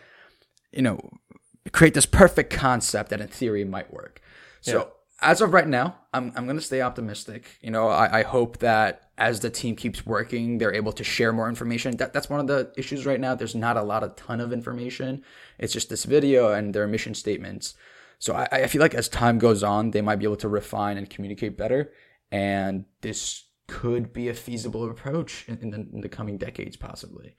you 0.71 0.81
know 0.81 0.99
create 1.71 1.93
this 1.93 2.05
perfect 2.05 2.51
concept 2.51 3.09
that 3.09 3.21
in 3.21 3.27
theory 3.27 3.63
might 3.63 3.93
work. 3.93 4.21
So 4.61 4.77
yeah. 4.77 5.29
as 5.29 5.41
of 5.41 5.53
right 5.53 5.67
now, 5.67 5.97
I'm 6.13 6.31
I'm 6.35 6.45
gonna 6.45 6.61
stay 6.61 6.81
optimistic. 6.81 7.57
You 7.61 7.71
know, 7.71 7.87
I, 7.87 8.19
I 8.19 8.23
hope 8.23 8.59
that 8.59 9.09
as 9.17 9.39
the 9.39 9.49
team 9.49 9.75
keeps 9.75 10.05
working, 10.05 10.57
they're 10.57 10.73
able 10.73 10.91
to 10.93 11.03
share 11.03 11.31
more 11.31 11.49
information. 11.49 11.97
That 11.97 12.13
that's 12.13 12.29
one 12.29 12.39
of 12.39 12.47
the 12.47 12.71
issues 12.77 13.05
right 13.05 13.19
now. 13.19 13.35
There's 13.35 13.55
not 13.55 13.77
a 13.77 13.83
lot 13.83 14.03
a 14.03 14.09
ton 14.09 14.39
of 14.39 14.53
information. 14.53 15.23
It's 15.57 15.73
just 15.73 15.89
this 15.89 16.03
video 16.03 16.51
and 16.53 16.73
their 16.73 16.87
mission 16.87 17.13
statements. 17.13 17.75
So 18.19 18.35
I, 18.35 18.47
I 18.51 18.67
feel 18.67 18.81
like 18.81 18.93
as 18.93 19.09
time 19.09 19.37
goes 19.37 19.63
on, 19.63 19.91
they 19.91 20.01
might 20.01 20.15
be 20.15 20.25
able 20.25 20.37
to 20.37 20.47
refine 20.47 20.97
and 20.97 21.09
communicate 21.09 21.57
better, 21.57 21.91
and 22.33 22.85
this 23.01 23.45
could 23.67 24.11
be 24.11 24.27
a 24.27 24.33
feasible 24.33 24.89
approach 24.89 25.45
in, 25.47 25.59
in, 25.59 25.69
the, 25.69 25.77
in 25.93 26.01
the, 26.01 26.09
coming 26.09 26.39
decades, 26.39 26.75
possibly. 26.75 27.35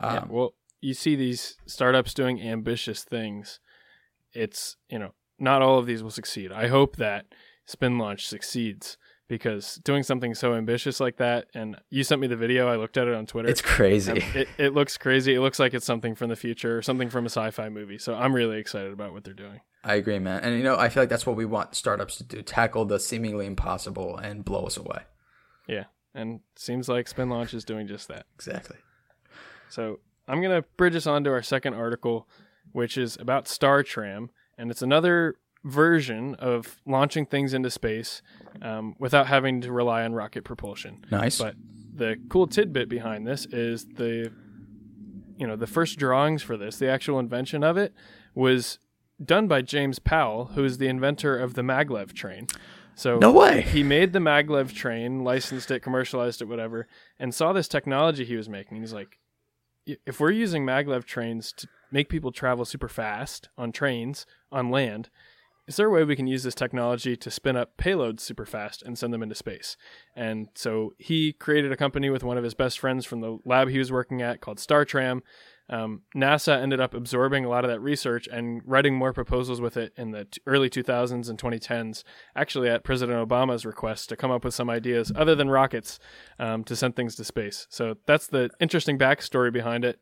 Um, 0.00 0.14
yeah, 0.14 0.24
well, 0.26 0.54
you 0.80 0.94
see 0.94 1.14
these 1.16 1.56
startups 1.66 2.14
doing 2.14 2.40
ambitious 2.40 3.04
things. 3.04 3.60
It's 4.32 4.76
you 4.88 4.98
know 4.98 5.12
not 5.38 5.60
all 5.60 5.78
of 5.78 5.86
these 5.86 6.02
will 6.02 6.10
succeed. 6.10 6.50
I 6.50 6.68
hope 6.68 6.96
that 6.96 7.26
SpinLaunch 7.68 8.20
succeeds 8.20 8.96
because 9.28 9.76
doing 9.84 10.02
something 10.02 10.34
so 10.34 10.54
ambitious 10.54 10.98
like 11.00 11.18
that 11.18 11.48
and 11.52 11.76
you 11.90 12.02
sent 12.02 12.18
me 12.18 12.26
the 12.26 12.36
video 12.36 12.66
i 12.66 12.76
looked 12.76 12.96
at 12.96 13.06
it 13.06 13.12
on 13.14 13.26
twitter 13.26 13.46
it's 13.46 13.60
crazy 13.60 14.24
it, 14.34 14.48
it 14.56 14.72
looks 14.72 14.96
crazy 14.96 15.34
it 15.34 15.40
looks 15.40 15.58
like 15.58 15.74
it's 15.74 15.84
something 15.84 16.14
from 16.14 16.30
the 16.30 16.36
future 16.36 16.78
or 16.78 16.80
something 16.80 17.10
from 17.10 17.26
a 17.26 17.28
sci-fi 17.28 17.68
movie 17.68 17.98
so 17.98 18.14
i'm 18.14 18.34
really 18.34 18.58
excited 18.58 18.90
about 18.90 19.12
what 19.12 19.24
they're 19.24 19.34
doing 19.34 19.60
i 19.88 19.94
agree 19.94 20.18
man. 20.18 20.40
And 20.42 20.56
you 20.56 20.62
know 20.62 20.76
i 20.76 20.88
feel 20.88 21.02
like 21.02 21.10
that's 21.10 21.26
what 21.26 21.36
we 21.36 21.44
want 21.44 21.74
startups 21.74 22.16
to 22.16 22.24
do 22.24 22.42
tackle 22.42 22.84
the 22.84 23.00
seemingly 23.00 23.46
impossible 23.46 24.16
and 24.16 24.44
blow 24.44 24.64
us 24.64 24.76
away. 24.76 25.02
Yeah. 25.66 25.84
And 26.14 26.40
seems 26.56 26.88
like 26.88 27.06
SpinLaunch 27.06 27.54
is 27.54 27.64
doing 27.64 27.86
just 27.86 28.08
that. 28.08 28.26
Exactly. 28.34 28.76
So 29.68 30.00
i'm 30.26 30.40
going 30.40 30.62
to 30.62 30.66
bridge 30.76 30.96
us 30.96 31.06
on 31.06 31.24
to 31.24 31.30
our 31.30 31.42
second 31.42 31.74
article 31.74 32.28
which 32.72 32.98
is 32.98 33.16
about 33.18 33.48
startram 33.48 34.30
and 34.58 34.70
it's 34.70 34.82
another 34.82 35.36
version 35.64 36.34
of 36.36 36.80
launching 36.86 37.26
things 37.26 37.54
into 37.54 37.70
space 37.70 38.22
um, 38.62 38.94
without 38.98 39.26
having 39.26 39.60
to 39.60 39.72
rely 39.72 40.04
on 40.04 40.12
rocket 40.12 40.44
propulsion. 40.44 41.04
Nice. 41.10 41.38
But 41.38 41.54
the 41.94 42.16
cool 42.28 42.46
tidbit 42.46 42.88
behind 42.88 43.26
this 43.26 43.46
is 43.46 43.86
the, 43.86 44.32
you 45.36 45.46
know, 45.46 45.56
the 45.56 45.66
first 45.66 45.98
drawings 45.98 46.42
for 46.42 46.56
this, 46.56 46.78
the 46.78 46.88
actual 46.88 47.18
invention 47.18 47.62
of 47.62 47.76
it, 47.76 47.92
was 48.34 48.78
done 49.22 49.48
by 49.48 49.62
James 49.62 49.98
Powell, 49.98 50.46
who 50.54 50.64
is 50.64 50.78
the 50.78 50.88
inventor 50.88 51.38
of 51.38 51.54
the 51.54 51.62
maglev 51.62 52.12
train. 52.12 52.46
So 52.94 53.18
no 53.18 53.30
way. 53.30 53.62
He 53.62 53.82
made 53.82 54.12
the 54.12 54.18
maglev 54.18 54.72
train, 54.72 55.22
licensed 55.22 55.70
it, 55.70 55.80
commercialized 55.80 56.42
it, 56.42 56.48
whatever, 56.48 56.88
and 57.18 57.34
saw 57.34 57.52
this 57.52 57.68
technology 57.68 58.24
he 58.24 58.36
was 58.36 58.48
making. 58.48 58.80
He's 58.80 58.92
like, 58.92 59.18
if 59.86 60.20
we're 60.20 60.32
using 60.32 60.66
maglev 60.66 61.04
trains 61.04 61.52
to 61.52 61.68
make 61.90 62.08
people 62.08 62.32
travel 62.32 62.64
super 62.64 62.88
fast 62.88 63.48
on 63.56 63.72
trains 63.72 64.26
on 64.50 64.70
land, 64.70 65.10
is 65.68 65.76
there 65.76 65.86
a 65.86 65.90
way 65.90 66.02
we 66.02 66.16
can 66.16 66.26
use 66.26 66.42
this 66.42 66.54
technology 66.54 67.14
to 67.14 67.30
spin 67.30 67.54
up 67.56 67.76
payloads 67.76 68.20
super 68.20 68.46
fast 68.46 68.82
and 68.82 68.98
send 68.98 69.12
them 69.12 69.22
into 69.22 69.34
space? 69.34 69.76
And 70.16 70.48
so 70.54 70.94
he 70.98 71.34
created 71.34 71.70
a 71.70 71.76
company 71.76 72.10
with 72.10 72.24
one 72.24 72.38
of 72.38 72.44
his 72.44 72.54
best 72.54 72.78
friends 72.78 73.04
from 73.04 73.20
the 73.20 73.38
lab 73.44 73.68
he 73.68 73.78
was 73.78 73.92
working 73.92 74.22
at 74.22 74.40
called 74.40 74.58
StarTram. 74.58 75.20
Um, 75.70 76.02
NASA 76.16 76.60
ended 76.60 76.80
up 76.80 76.94
absorbing 76.94 77.44
a 77.44 77.48
lot 77.48 77.64
of 77.64 77.70
that 77.70 77.80
research 77.80 78.26
and 78.26 78.62
writing 78.64 78.94
more 78.94 79.12
proposals 79.12 79.60
with 79.60 79.76
it 79.76 79.92
in 79.96 80.12
the 80.12 80.24
t- 80.24 80.40
early 80.46 80.70
2000s 80.70 81.28
and 81.28 81.38
2010s, 81.38 82.04
actually 82.34 82.68
at 82.70 82.84
President 82.84 83.28
Obama's 83.28 83.66
request 83.66 84.08
to 84.08 84.16
come 84.16 84.30
up 84.30 84.44
with 84.44 84.54
some 84.54 84.70
ideas 84.70 85.12
other 85.14 85.34
than 85.34 85.50
rockets 85.50 85.98
um, 86.38 86.64
to 86.64 86.74
send 86.74 86.96
things 86.96 87.16
to 87.16 87.24
space. 87.24 87.66
So 87.68 87.96
that's 88.06 88.28
the 88.28 88.50
interesting 88.60 88.98
backstory 88.98 89.52
behind 89.52 89.84
it. 89.84 90.00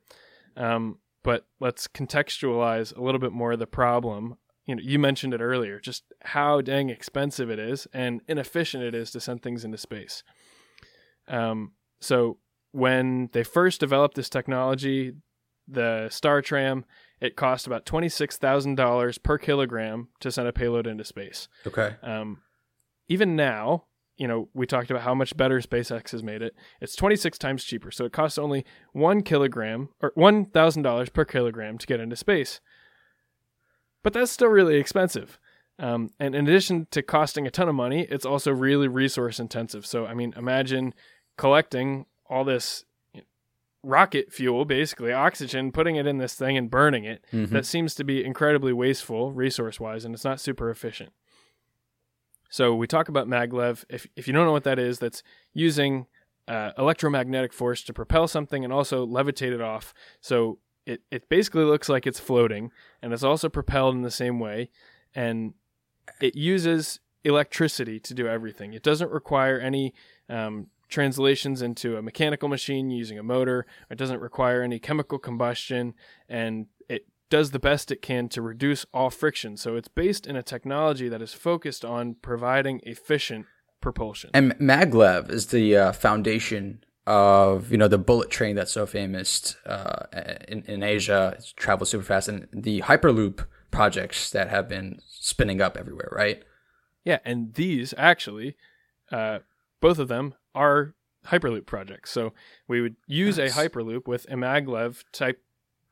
Um, 0.56 0.98
but 1.24 1.46
let's 1.58 1.88
contextualize 1.88 2.96
a 2.96 3.02
little 3.02 3.20
bit 3.20 3.32
more 3.32 3.56
the 3.56 3.66
problem. 3.66 4.36
You 4.66 4.76
know, 4.76 4.82
you 4.84 5.00
mentioned 5.00 5.34
it 5.34 5.40
earlier, 5.40 5.80
just 5.80 6.04
how 6.22 6.60
dang 6.60 6.90
expensive 6.90 7.50
it 7.50 7.58
is 7.58 7.88
and 7.92 8.20
inefficient 8.28 8.84
it 8.84 8.94
is 8.94 9.10
to 9.10 9.20
send 9.20 9.42
things 9.42 9.64
into 9.64 9.78
space. 9.78 10.22
Um, 11.26 11.72
so 12.00 12.38
when 12.70 13.30
they 13.32 13.42
first 13.42 13.80
developed 13.80 14.14
this 14.14 14.28
technology, 14.28 15.14
the 15.68 16.06
StarTram, 16.10 16.84
it 17.20 17.36
cost 17.36 17.66
about 17.66 17.86
twenty 17.86 18.08
six 18.08 18.36
thousand 18.36 18.74
dollars 18.76 19.18
per 19.18 19.38
kilogram 19.38 20.08
to 20.20 20.30
send 20.30 20.48
a 20.48 20.52
payload 20.52 20.86
into 20.86 21.04
space. 21.04 21.48
Okay. 21.66 21.96
Um, 22.02 22.42
even 23.08 23.36
now, 23.36 23.84
you 24.16 24.26
know, 24.26 24.48
we 24.54 24.66
talked 24.66 24.90
about 24.90 25.02
how 25.02 25.14
much 25.14 25.36
better 25.36 25.60
SpaceX 25.60 26.10
has 26.12 26.22
made 26.22 26.42
it. 26.42 26.54
It's 26.80 26.96
twenty 26.96 27.16
six 27.16 27.38
times 27.38 27.64
cheaper, 27.64 27.90
so 27.90 28.04
it 28.04 28.12
costs 28.12 28.38
only 28.38 28.64
one 28.92 29.22
kilogram 29.22 29.88
or 30.00 30.12
one 30.14 30.46
thousand 30.46 30.82
dollars 30.82 31.08
per 31.08 31.24
kilogram 31.24 31.78
to 31.78 31.86
get 31.86 32.00
into 32.00 32.16
space. 32.16 32.60
But 34.02 34.12
that's 34.12 34.30
still 34.30 34.48
really 34.48 34.76
expensive. 34.76 35.38
Um, 35.78 36.10
and 36.18 36.34
in 36.34 36.46
addition 36.46 36.86
to 36.92 37.02
costing 37.02 37.46
a 37.46 37.50
ton 37.50 37.68
of 37.68 37.74
money, 37.74 38.06
it's 38.08 38.24
also 38.24 38.50
really 38.50 38.88
resource 38.88 39.38
intensive. 39.38 39.84
So, 39.84 40.06
I 40.06 40.14
mean, 40.14 40.32
imagine 40.36 40.94
collecting 41.36 42.06
all 42.30 42.44
this 42.44 42.84
rocket 43.86 44.32
fuel, 44.32 44.64
basically 44.64 45.12
oxygen, 45.12 45.70
putting 45.70 45.94
it 45.96 46.06
in 46.06 46.18
this 46.18 46.34
thing 46.34 46.56
and 46.56 46.70
burning 46.70 47.04
it. 47.04 47.24
Mhm. 47.32 47.50
That 47.50 47.64
seems 47.64 47.94
to 47.94 48.04
be 48.04 48.24
incredibly 48.24 48.72
wasteful 48.72 49.32
resource 49.32 49.78
wise, 49.78 50.04
and 50.04 50.12
it's 50.14 50.24
not 50.24 50.40
super 50.40 50.70
efficient. 50.70 51.12
So 52.50 52.74
we 52.74 52.86
talk 52.86 53.08
about 53.08 53.28
maglev. 53.28 53.84
If 53.88 54.06
if 54.16 54.26
you 54.26 54.32
don't 54.34 54.44
know 54.44 54.52
what 54.52 54.64
that 54.64 54.78
is, 54.78 54.98
that's 54.98 55.22
using 55.52 56.06
uh, 56.48 56.72
electromagnetic 56.78 57.52
force 57.52 57.82
to 57.82 57.92
propel 57.92 58.28
something 58.28 58.62
and 58.64 58.72
also 58.72 59.04
levitate 59.06 59.52
it 59.52 59.60
off. 59.60 59.92
So 60.20 60.58
it 60.84 61.02
it 61.10 61.28
basically 61.28 61.64
looks 61.64 61.88
like 61.88 62.06
it's 62.06 62.20
floating, 62.20 62.70
and 63.02 63.12
it's 63.12 63.24
also 63.24 63.48
propelled 63.48 63.94
in 63.94 64.02
the 64.02 64.10
same 64.10 64.38
way, 64.38 64.70
and 65.14 65.54
it 66.20 66.36
uses 66.36 67.00
electricity 67.24 67.98
to 67.98 68.14
do 68.14 68.28
everything. 68.28 68.72
It 68.72 68.84
doesn't 68.84 69.10
require 69.10 69.58
any 69.58 69.92
um, 70.28 70.68
translations 70.88 71.62
into 71.62 71.96
a 71.96 72.02
mechanical 72.02 72.48
machine 72.48 72.90
using 72.90 73.18
a 73.18 73.22
motor. 73.22 73.66
It 73.90 73.98
doesn't 73.98 74.20
require 74.20 74.62
any 74.62 74.78
chemical 74.78 75.18
combustion, 75.18 75.94
and 76.28 76.66
it 76.88 77.06
does 77.30 77.50
the 77.50 77.58
best 77.58 77.90
it 77.90 78.02
can 78.02 78.28
to 78.30 78.42
reduce 78.42 78.86
all 78.94 79.10
friction. 79.10 79.56
So 79.56 79.76
it's 79.76 79.88
based 79.88 80.26
in 80.26 80.36
a 80.36 80.42
technology 80.42 81.08
that 81.08 81.22
is 81.22 81.32
focused 81.32 81.84
on 81.84 82.16
providing 82.22 82.80
efficient 82.84 83.46
propulsion. 83.80 84.30
And 84.34 84.56
maglev 84.58 85.30
is 85.30 85.46
the 85.48 85.76
uh, 85.76 85.92
foundation 85.92 86.84
of 87.06 87.70
you 87.70 87.78
know 87.78 87.88
the 87.88 87.98
bullet 87.98 88.30
train 88.30 88.56
that's 88.56 88.72
so 88.72 88.86
famous 88.86 89.56
uh, 89.66 90.06
in 90.48 90.62
in 90.62 90.82
Asia. 90.82 91.36
It 91.38 91.52
travels 91.56 91.90
super 91.90 92.04
fast, 92.04 92.28
and 92.28 92.48
the 92.52 92.80
hyperloop 92.82 93.46
projects 93.70 94.30
that 94.30 94.48
have 94.48 94.68
been 94.68 95.00
spinning 95.06 95.60
up 95.60 95.76
everywhere. 95.76 96.08
Right. 96.12 96.42
Yeah, 97.04 97.18
and 97.24 97.54
these 97.54 97.94
actually, 97.96 98.56
uh, 99.12 99.38
both 99.80 100.00
of 100.00 100.08
them 100.08 100.34
are 100.56 100.94
Hyperloop 101.26 101.66
project. 101.66 102.08
So 102.08 102.32
we 102.66 102.80
would 102.80 102.96
use 103.06 103.38
Nice. 103.38 103.56
a 103.56 103.68
Hyperloop 103.68 104.06
with 104.08 104.24
a 104.30 104.34
maglev 104.34 105.04
type, 105.12 105.42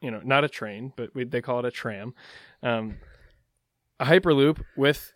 you 0.03 0.11
know, 0.11 0.20
not 0.24 0.44
a 0.44 0.48
train, 0.48 0.92
but 0.96 1.14
we, 1.14 1.24
they 1.24 1.40
call 1.42 1.59
it 1.61 1.64
a 1.64 1.70
tram, 1.70 2.14
um, 2.62 2.96
a 4.00 4.05
Hyperloop 4.07 4.62
with 4.77 5.12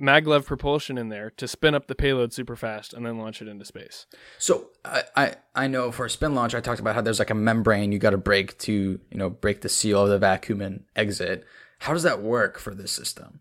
maglev 0.00 0.44
propulsion 0.44 0.98
in 0.98 1.08
there 1.08 1.30
to 1.36 1.46
spin 1.46 1.74
up 1.74 1.86
the 1.86 1.94
payload 1.94 2.32
super 2.32 2.56
fast 2.56 2.92
and 2.92 3.06
then 3.06 3.16
launch 3.16 3.40
it 3.40 3.46
into 3.48 3.64
space. 3.64 4.06
So 4.38 4.70
I, 4.84 5.02
I 5.16 5.34
I 5.54 5.66
know 5.68 5.92
for 5.92 6.04
a 6.04 6.08
SpinLaunch, 6.08 6.52
I 6.54 6.60
talked 6.60 6.80
about 6.80 6.94
how 6.96 7.00
there's 7.00 7.20
like 7.20 7.30
a 7.30 7.34
membrane 7.34 7.92
you 7.92 7.98
got 8.00 8.10
to 8.10 8.18
break 8.18 8.58
to 8.58 8.72
you 8.72 9.16
know 9.18 9.30
break 9.30 9.60
the 9.60 9.68
seal 9.68 10.02
of 10.02 10.08
the 10.08 10.18
vacuum 10.18 10.60
and 10.60 10.84
exit. 10.96 11.44
How 11.78 11.92
does 11.92 12.02
that 12.02 12.20
work 12.22 12.58
for 12.58 12.74
this 12.74 12.90
system? 12.90 13.40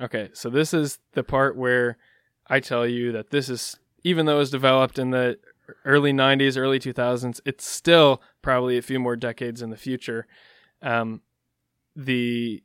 Okay, 0.00 0.30
so 0.32 0.48
this 0.48 0.72
is 0.72 0.98
the 1.12 1.22
part 1.22 1.54
where 1.56 1.98
I 2.46 2.60
tell 2.60 2.86
you 2.86 3.12
that 3.12 3.30
this 3.30 3.50
is, 3.50 3.76
even 4.04 4.26
though 4.26 4.36
it 4.36 4.38
was 4.38 4.50
developed 4.50 4.98
in 4.98 5.10
the 5.10 5.38
early 5.84 6.12
90s, 6.12 6.56
early 6.56 6.78
2000s, 6.78 7.40
it's 7.44 7.66
still 7.66 8.22
probably 8.42 8.76
a 8.78 8.82
few 8.82 8.98
more 8.98 9.16
decades 9.16 9.62
in 9.62 9.70
the 9.70 9.76
future. 9.76 10.26
Um, 10.82 11.22
the 11.94 12.62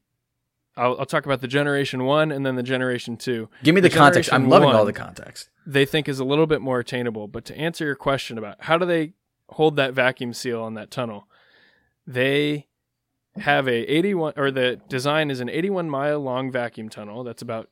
I'll, 0.78 1.00
I'll 1.00 1.06
talk 1.06 1.26
about 1.26 1.42
the 1.42 1.48
generation 1.48 2.04
one 2.04 2.32
and 2.32 2.46
then 2.46 2.56
the 2.56 2.64
generation 2.64 3.18
two. 3.18 3.50
Give 3.64 3.74
me 3.74 3.82
the, 3.82 3.90
The 3.90 3.96
context. 3.96 4.34
I'm 4.34 4.50
loving 4.50 4.70
all 4.70 4.86
the 4.86 4.94
context. 4.94 5.50
They 5.66 5.86
think 5.86 6.10
is 6.10 6.20
a 6.20 6.26
little 6.26 6.48
bit 6.48 6.62
more 6.62 6.80
attainable. 6.80 7.28
But 7.28 7.46
to 7.46 7.58
answer 7.58 7.86
your 7.86 7.96
question 7.96 8.38
about 8.38 8.58
how 8.64 8.78
do 8.78 8.86
they 8.86 9.14
hold 9.50 9.78
that 9.78 9.94
vacuum 9.94 10.34
seal 10.34 10.62
on 10.62 10.74
that 10.74 10.92
tunnel, 10.92 11.28
they 12.06 12.68
have 13.38 13.68
a 13.68 13.84
81 13.92 14.34
or 14.38 14.52
the 14.52 14.80
design 14.88 15.30
is 15.30 15.40
an 15.40 15.50
81 15.50 15.90
mile 15.90 16.20
long 16.20 16.52
vacuum 16.52 16.90
tunnel 16.90 17.24
that's 17.24 17.42
about 17.42 17.70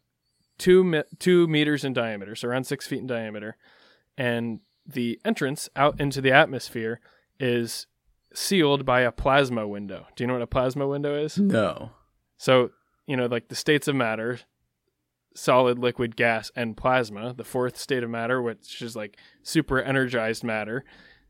two 0.58 0.84
mi- 0.84 1.04
two 1.20 1.48
meters 1.48 1.84
in 1.84 1.94
diameter, 1.94 2.36
so 2.36 2.48
around 2.48 2.66
six 2.66 2.88
feet 2.88 3.00
in 3.00 3.08
diameter, 3.08 3.58
and 4.18 4.60
the 4.86 5.20
entrance 5.24 5.70
out 5.76 6.00
into 6.00 6.22
the 6.22 6.32
atmosphere 6.32 7.00
is 7.40 7.88
sealed 8.34 8.86
by 8.86 9.02
a 9.02 9.12
plasma 9.12 9.68
window. 9.68 10.08
Do 10.16 10.24
you 10.24 10.28
know 10.28 10.34
what 10.34 10.42
a 10.42 10.48
plasma 10.48 10.88
window 10.88 11.16
is? 11.16 11.38
No. 11.38 11.92
So, 12.38 12.72
you 13.08 13.16
know, 13.16 13.28
like 13.28 13.48
the 13.48 13.56
states 13.56 13.88
of 13.88 13.96
matter, 13.96 14.40
solid, 15.36 15.80
liquid, 15.80 16.16
gas, 16.16 16.52
and 16.56 16.76
plasma, 16.76 17.34
the 17.34 17.44
fourth 17.44 17.78
state 17.78 18.04
of 18.04 18.10
matter, 18.10 18.42
which 18.42 18.82
is 18.82 18.96
like 18.96 19.18
super 19.44 19.82
energized 19.82 20.44
matter, 20.44 20.84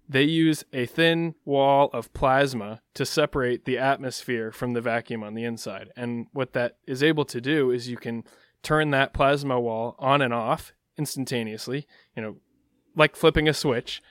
they 0.07 0.23
use 0.23 0.63
a 0.73 0.85
thin 0.85 1.35
wall 1.45 1.89
of 1.93 2.13
plasma 2.13 2.81
to 2.93 3.05
separate 3.05 3.65
the 3.65 3.77
atmosphere 3.77 4.51
from 4.51 4.73
the 4.73 4.81
vacuum 4.81 5.23
on 5.23 5.33
the 5.33 5.45
inside. 5.45 5.91
And 5.95 6.27
what 6.33 6.53
that 6.53 6.77
is 6.87 7.01
able 7.01 7.25
to 7.25 7.39
do 7.39 7.71
is 7.71 7.89
you 7.89 7.97
can 7.97 8.23
turn 8.63 8.91
that 8.91 9.13
plasma 9.13 9.59
wall 9.59 9.95
on 9.99 10.21
and 10.21 10.33
off 10.33 10.73
instantaneously, 10.97 11.87
you 12.15 12.21
know, 12.21 12.37
like 12.95 13.15
flipping 13.15 13.47
a 13.47 13.53
switch. 13.53 14.01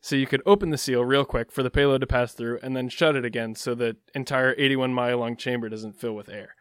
So 0.00 0.16
you 0.16 0.26
could 0.26 0.42
open 0.44 0.70
the 0.70 0.78
seal 0.78 1.04
real 1.04 1.24
quick 1.24 1.52
for 1.52 1.62
the 1.62 1.70
payload 1.70 2.00
to 2.00 2.06
pass 2.06 2.32
through 2.34 2.58
and 2.62 2.76
then 2.76 2.88
shut 2.88 3.14
it 3.14 3.24
again 3.24 3.54
so 3.54 3.74
the 3.74 3.96
entire 4.14 4.54
81 4.58 4.92
mile 4.92 5.18
long 5.18 5.36
chamber 5.36 5.68
doesn't 5.68 5.98
fill 5.98 6.14
with 6.14 6.28
air. 6.28 6.56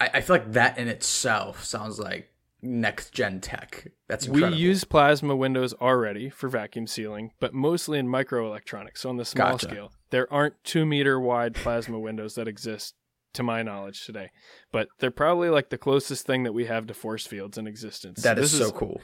I, 0.00 0.10
I 0.14 0.20
feel 0.20 0.34
like 0.34 0.52
that 0.52 0.76
in 0.76 0.88
itself 0.88 1.64
sounds 1.64 2.00
like 2.00 2.32
next 2.62 3.12
gen 3.12 3.40
tech. 3.40 3.86
That's 4.08 4.28
We 4.28 4.44
use 4.48 4.84
plasma 4.84 5.36
windows 5.36 5.72
already 5.74 6.30
for 6.30 6.48
vacuum 6.48 6.86
sealing, 6.86 7.32
but 7.38 7.54
mostly 7.54 7.98
in 7.98 8.08
microelectronics. 8.08 8.98
So 8.98 9.08
on 9.08 9.16
the 9.16 9.24
small 9.24 9.52
Gotcha. 9.52 9.68
scale, 9.68 9.92
there 10.10 10.30
aren't 10.32 10.62
two 10.64 10.84
meter 10.84 11.20
wide 11.20 11.54
plasma 11.54 11.98
windows 11.98 12.34
that 12.34 12.48
exist 12.48 12.94
to 13.34 13.42
my 13.42 13.62
knowledge 13.62 14.04
today. 14.06 14.30
But 14.72 14.88
they're 14.98 15.10
probably 15.10 15.48
like 15.50 15.70
the 15.70 15.78
closest 15.78 16.26
thing 16.26 16.42
that 16.44 16.52
we 16.52 16.66
have 16.66 16.86
to 16.88 16.94
force 16.94 17.26
fields 17.26 17.56
in 17.58 17.66
existence. 17.66 18.22
that 18.22 18.38
is 18.38 18.52
This 18.52 18.60
so 18.68 18.72
cool. 18.72 19.00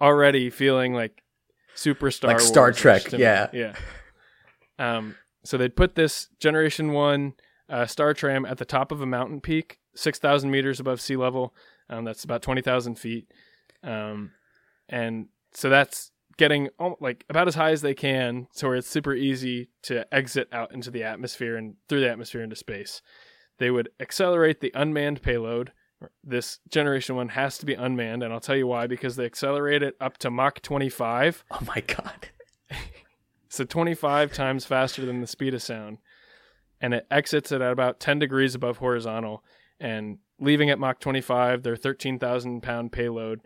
already 0.00 0.50
feeling 0.50 0.94
like 0.94 1.22
super 1.74 2.10
Star 2.10 2.32
Like 2.32 2.40
Star 2.40 2.72
Trek, 2.72 3.02
to 3.04 3.16
me. 3.16 3.22
yeah. 3.22 3.48
yeah. 3.52 3.74
Um, 4.78 5.16
so 5.44 5.56
they'd 5.58 5.76
put 5.76 5.94
this 5.94 6.28
Generation 6.40 6.92
One 6.92 7.34
uh, 7.68 7.82
StarTram 7.84 8.48
at 8.48 8.58
the 8.58 8.64
top 8.64 8.92
of 8.92 9.00
a 9.00 9.06
mountain 9.06 9.40
peak, 9.40 9.78
six 9.94 10.18
thousand 10.18 10.50
meters 10.50 10.80
above 10.80 11.00
sea 11.00 11.16
level. 11.16 11.54
Um, 11.88 12.04
that's 12.04 12.24
about 12.24 12.42
twenty 12.42 12.62
thousand 12.62 12.98
feet, 12.98 13.26
um, 13.82 14.32
and 14.88 15.28
so 15.52 15.68
that's 15.68 16.10
getting 16.36 16.68
like 17.00 17.24
about 17.28 17.46
as 17.46 17.54
high 17.54 17.70
as 17.70 17.82
they 17.82 17.94
can, 17.94 18.48
so 18.52 18.68
where 18.68 18.76
it's 18.76 18.88
super 18.88 19.14
easy 19.14 19.68
to 19.82 20.12
exit 20.12 20.48
out 20.52 20.72
into 20.72 20.90
the 20.90 21.04
atmosphere 21.04 21.56
and 21.56 21.76
through 21.88 22.00
the 22.00 22.10
atmosphere 22.10 22.42
into 22.42 22.56
space. 22.56 23.02
They 23.58 23.70
would 23.70 23.88
accelerate 24.00 24.60
the 24.60 24.72
unmanned 24.74 25.22
payload. 25.22 25.72
This 26.22 26.58
generation 26.68 27.16
one 27.16 27.30
has 27.30 27.56
to 27.58 27.66
be 27.66 27.74
unmanned, 27.74 28.22
and 28.22 28.32
I'll 28.32 28.40
tell 28.40 28.56
you 28.56 28.66
why. 28.66 28.86
Because 28.86 29.16
they 29.16 29.24
accelerate 29.24 29.82
it 29.82 29.96
up 30.00 30.18
to 30.18 30.30
Mach 30.30 30.60
25, 30.60 31.44
Oh 31.50 31.60
my 31.66 31.80
god. 31.80 32.28
so 33.48 33.64
25 33.64 34.32
times 34.32 34.64
faster 34.64 35.06
than 35.06 35.20
the 35.20 35.26
speed 35.26 35.54
of 35.54 35.62
sound, 35.62 35.98
and 36.80 36.92
it 36.94 37.06
exits 37.10 37.52
it 37.52 37.62
at 37.62 37.72
about 37.72 38.00
10 38.00 38.18
degrees 38.18 38.54
above 38.54 38.78
horizontal, 38.78 39.44
and 39.80 40.18
leaving 40.40 40.68
at 40.68 40.78
Mach 40.78 40.98
25, 41.00 41.62
their 41.62 41.76
13,000 41.76 42.60
pound 42.60 42.92
payload, 42.92 43.40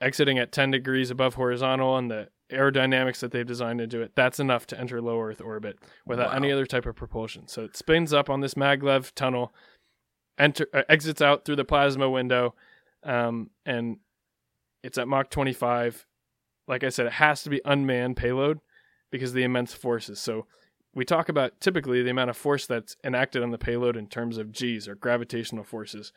exiting 0.00 0.38
at 0.38 0.52
10 0.52 0.70
degrees 0.70 1.10
above 1.10 1.34
horizontal, 1.34 1.96
and 1.96 2.10
the 2.10 2.28
aerodynamics 2.50 3.20
that 3.20 3.32
they've 3.32 3.46
designed 3.46 3.80
into 3.80 4.00
it, 4.00 4.12
that's 4.14 4.38
enough 4.38 4.66
to 4.68 4.78
enter 4.80 5.00
low 5.00 5.20
Earth 5.20 5.40
orbit 5.40 5.78
without 6.06 6.30
Wow. 6.30 6.36
any 6.36 6.52
other 6.52 6.66
type 6.66 6.86
of 6.86 6.94
propulsion. 6.96 7.48
So 7.48 7.64
it 7.64 7.76
spins 7.76 8.12
up 8.12 8.30
on 8.30 8.40
this 8.40 8.54
maglev 8.54 9.12
tunnel, 9.14 9.52
enter 10.38 10.68
uh, 10.72 10.82
exits 10.88 11.20
out 11.20 11.44
through 11.44 11.56
the 11.56 11.64
plasma 11.64 12.08
window, 12.08 12.54
um, 13.02 13.50
and 13.64 13.98
it's 14.82 14.98
at 14.98 15.08
Mach 15.08 15.30
25. 15.30 16.06
Like 16.68 16.84
I 16.84 16.88
said, 16.88 17.06
it 17.06 17.12
has 17.14 17.42
to 17.44 17.50
be 17.50 17.60
unmanned 17.64 18.16
payload 18.16 18.58
because 19.10 19.30
of 19.30 19.36
the 19.36 19.44
immense 19.44 19.72
forces. 19.72 20.18
So 20.20 20.46
we 20.94 21.04
talk 21.04 21.28
about 21.28 21.60
typically 21.60 22.02
the 22.02 22.10
amount 22.10 22.30
of 22.30 22.36
force 22.36 22.66
that's 22.66 22.96
enacted 23.04 23.42
on 23.42 23.50
the 23.50 23.58
payload 23.58 23.96
in 23.96 24.08
terms 24.08 24.38
of 24.38 24.50
G's 24.52 24.88
or 24.88 24.94
gravitational 24.94 25.62
forces. 25.64 26.12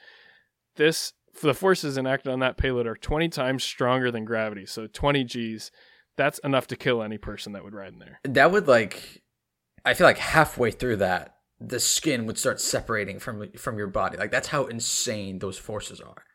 This 0.75 1.13
the 1.41 1.53
forces 1.53 1.97
enacted 1.97 2.31
on 2.31 2.39
that 2.39 2.57
payload 2.57 2.87
are 2.87 2.95
20 2.95 3.29
times 3.29 3.63
stronger 3.63 4.09
than 4.09 4.25
gravity. 4.25 4.65
So 4.65 4.87
20 4.87 5.23
G's, 5.25 5.69
that's 6.19 6.37
enough 6.39 6.67
to 6.67 6.75
kill 6.75 7.01
any 7.01 7.17
person 7.17 7.53
that 7.53 7.63
would 7.63 7.73
ride 7.73 7.93
in 7.93 7.99
there. 7.99 8.19
That 8.25 8.51
would 8.51 8.67
like, 8.67 9.23
I 9.85 9.93
feel 9.93 10.05
like 10.05 10.17
halfway 10.17 10.69
through 10.69 10.97
that, 10.97 11.37
the 11.61 11.79
skin 11.79 12.25
would 12.25 12.37
start 12.37 12.59
separating 12.59 13.19
from 13.19 13.51
from 13.53 13.77
your 13.77 13.87
body. 13.87 14.17
Like 14.17 14.29
that's 14.29 14.49
how 14.49 14.65
insane 14.65 15.39
those 15.39 15.57
forces 15.57 16.01
are. 16.01 16.25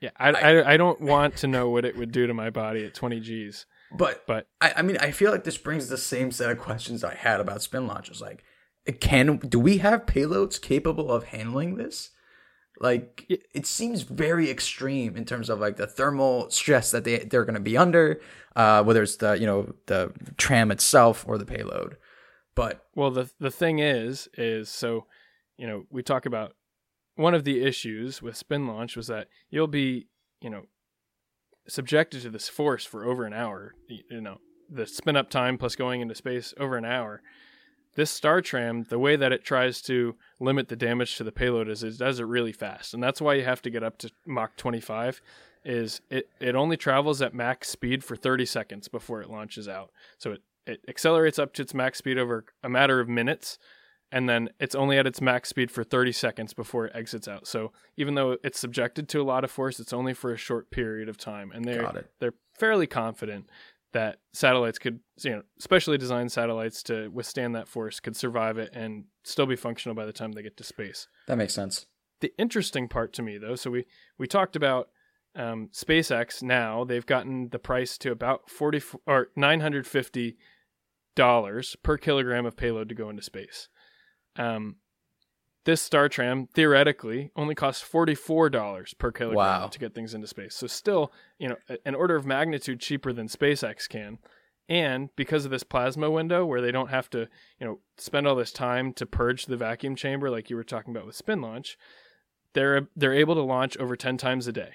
Yeah, 0.00 0.10
I, 0.18 0.30
I, 0.32 0.72
I 0.74 0.76
don't 0.76 1.00
want 1.00 1.36
to 1.36 1.46
know 1.46 1.70
what 1.70 1.86
it 1.86 1.96
would 1.96 2.12
do 2.12 2.26
to 2.26 2.34
my 2.34 2.50
body 2.50 2.84
at 2.84 2.92
20 2.92 3.18
G's. 3.20 3.64
But 3.90 4.26
But 4.26 4.48
I, 4.60 4.74
I 4.76 4.82
mean, 4.82 4.98
I 4.98 5.10
feel 5.10 5.30
like 5.30 5.44
this 5.44 5.56
brings 5.56 5.88
the 5.88 5.96
same 5.96 6.30
set 6.30 6.50
of 6.50 6.58
questions 6.58 7.02
I 7.02 7.14
had 7.14 7.40
about 7.40 7.62
spin 7.62 7.86
launches. 7.86 8.20
Like, 8.20 8.44
can 9.00 9.38
do 9.38 9.58
we 9.58 9.78
have 9.78 10.04
payloads 10.04 10.60
capable 10.60 11.10
of 11.10 11.24
handling 11.24 11.76
this? 11.76 12.10
Like, 12.78 13.24
it 13.28 13.66
seems 13.66 14.02
very 14.02 14.50
extreme 14.50 15.16
in 15.16 15.24
terms 15.24 15.48
of 15.48 15.60
like 15.60 15.76
the 15.76 15.86
thermal 15.86 16.50
stress 16.50 16.90
that 16.90 17.04
they 17.04 17.18
they're 17.18 17.44
going 17.44 17.54
to 17.54 17.60
be 17.60 17.76
under, 17.76 18.20
uh, 18.54 18.82
whether 18.82 19.02
it's 19.02 19.16
the 19.16 19.38
you 19.38 19.46
know 19.46 19.74
the 19.86 20.12
tram 20.36 20.70
itself 20.70 21.24
or 21.26 21.38
the 21.38 21.46
payload. 21.46 21.96
But 22.54 22.86
Well, 22.94 23.10
the 23.10 23.30
the 23.38 23.50
thing 23.50 23.78
is, 23.78 24.28
is 24.36 24.68
so, 24.68 25.06
you 25.56 25.66
know, 25.66 25.84
we 25.90 26.02
talk 26.02 26.26
about 26.26 26.52
one 27.14 27.34
of 27.34 27.44
the 27.44 27.62
issues 27.62 28.20
with 28.22 28.42
SpinLaunch 28.42 28.96
was 28.96 29.06
that 29.06 29.28
you'll 29.50 29.66
be, 29.66 30.08
you 30.40 30.50
know, 30.50 30.62
subjected 31.68 32.22
to 32.22 32.30
this 32.30 32.48
force 32.48 32.84
for 32.84 33.04
over 33.04 33.24
an 33.24 33.32
hour. 33.32 33.74
You 33.88 34.20
know, 34.20 34.38
the 34.70 34.86
spin 34.86 35.16
up 35.16 35.30
time 35.30 35.58
plus 35.58 35.76
going 35.76 36.00
into 36.00 36.14
space 36.14 36.54
over 36.58 36.76
an 36.76 36.84
hour. 36.84 37.22
This 37.96 38.18
StarTram, 38.18 38.88
the 38.88 38.98
way 38.98 39.16
that 39.16 39.32
it 39.32 39.44
tries 39.44 39.82
to 39.82 40.14
limit 40.38 40.68
the 40.68 40.76
damage 40.76 41.16
to 41.16 41.24
the 41.24 41.32
payload 41.32 41.68
is 41.68 41.82
it 41.82 41.98
does 41.98 42.20
it 42.20 42.24
really 42.24 42.52
fast, 42.52 42.94
and 42.94 43.02
that's 43.02 43.20
why 43.20 43.34
you 43.34 43.44
have 43.44 43.62
to 43.62 43.70
get 43.70 43.82
up 43.82 43.98
to 43.98 44.10
Mach 44.26 44.56
25. 44.56 45.20
Is 45.64 46.00
it 46.10 46.28
it 46.38 46.54
only 46.54 46.76
travels 46.76 47.20
at 47.20 47.34
max 47.34 47.68
speed 47.68 48.04
for 48.04 48.14
30 48.14 48.46
seconds 48.46 48.86
before 48.86 49.20
it 49.20 49.28
launches 49.28 49.66
out. 49.66 49.90
So 50.18 50.32
it 50.32 50.42
it 50.66 50.80
accelerates 50.88 51.38
up 51.38 51.54
to 51.54 51.62
its 51.62 51.74
max 51.74 51.98
speed 51.98 52.18
over 52.18 52.44
a 52.62 52.68
matter 52.68 53.00
of 53.00 53.08
minutes 53.08 53.58
and 54.12 54.28
then 54.28 54.48
it's 54.60 54.74
only 54.74 54.98
at 54.98 55.06
its 55.06 55.20
max 55.20 55.48
speed 55.48 55.70
for 55.70 55.82
30 55.82 56.12
seconds 56.12 56.54
before 56.54 56.86
it 56.86 56.92
exits 56.94 57.26
out 57.28 57.46
so 57.46 57.72
even 57.96 58.14
though 58.14 58.36
it's 58.44 58.58
subjected 58.58 59.08
to 59.08 59.20
a 59.20 59.24
lot 59.24 59.44
of 59.44 59.50
force 59.50 59.80
it's 59.80 59.92
only 59.92 60.14
for 60.14 60.32
a 60.32 60.36
short 60.36 60.70
period 60.70 61.08
of 61.08 61.16
time 61.16 61.50
and 61.54 61.64
they're 61.64 61.82
they're 62.20 62.34
fairly 62.58 62.86
confident 62.86 63.46
that 63.96 64.18
satellites 64.34 64.78
could 64.78 65.00
you 65.22 65.30
know 65.30 65.42
specially 65.58 65.96
designed 65.96 66.30
satellites 66.30 66.82
to 66.82 67.08
withstand 67.08 67.54
that 67.54 67.66
force 67.66 67.98
could 67.98 68.14
survive 68.14 68.58
it 68.58 68.70
and 68.74 69.04
still 69.24 69.46
be 69.46 69.56
functional 69.56 69.94
by 69.94 70.04
the 70.04 70.12
time 70.12 70.32
they 70.32 70.42
get 70.42 70.56
to 70.58 70.64
space. 70.64 71.08
That 71.26 71.38
makes 71.38 71.54
sense. 71.54 71.86
the 72.20 72.32
interesting 72.38 72.88
part 72.88 73.14
to 73.14 73.22
me 73.22 73.38
though 73.38 73.56
so 73.56 73.70
we 73.70 73.86
we 74.18 74.26
talked 74.26 74.54
about 74.54 74.88
um, 75.34 75.68
SpaceX 75.72 76.42
now. 76.42 76.84
They've 76.84 77.04
gotten 77.04 77.50
the 77.50 77.58
price 77.58 77.98
to 77.98 78.10
about 78.10 78.50
40 78.50 78.82
or 79.06 79.28
950 79.36 80.36
dollars 81.14 81.76
per 81.82 81.96
kilogram 81.96 82.46
of 82.46 82.56
payload 82.56 82.88
to 82.90 82.94
go 82.94 83.08
into 83.10 83.22
space. 83.22 83.68
Um, 84.36 84.76
this 85.66 85.86
StarTram 85.86 86.48
theoretically 86.50 87.30
only 87.36 87.54
costs 87.54 87.82
forty-four 87.82 88.48
dollars 88.48 88.94
per 88.94 89.12
kilogram 89.12 89.36
Wow. 89.62 89.66
to 89.66 89.78
get 89.78 89.94
things 89.94 90.14
into 90.14 90.26
space. 90.26 90.54
So 90.54 90.66
still, 90.66 91.12
you 91.38 91.48
know, 91.48 91.56
an 91.84 91.94
order 91.94 92.16
of 92.16 92.24
magnitude 92.24 92.80
cheaper 92.80 93.12
than 93.12 93.28
SpaceX 93.28 93.86
can. 93.88 94.18
And 94.68 95.10
because 95.14 95.44
of 95.44 95.50
this 95.52 95.62
plasma 95.62 96.10
window, 96.10 96.44
where 96.44 96.60
they 96.60 96.72
don't 96.72 96.90
have 96.90 97.08
to, 97.10 97.28
you 97.60 97.66
know, 97.66 97.78
spend 97.98 98.26
all 98.26 98.34
this 98.34 98.50
time 98.50 98.92
to 98.94 99.06
purge 99.06 99.46
the 99.46 99.56
vacuum 99.56 99.94
chamber, 99.94 100.28
like 100.30 100.50
you 100.50 100.56
were 100.56 100.64
talking 100.64 100.92
about 100.92 101.06
with 101.06 101.16
SpinLaunch, 101.24 101.76
they're 102.54 102.88
they're 102.96 103.12
able 103.14 103.34
to 103.34 103.42
launch 103.42 103.76
over 103.76 103.94
ten 103.96 104.16
times 104.16 104.46
a 104.46 104.52
day. 104.52 104.74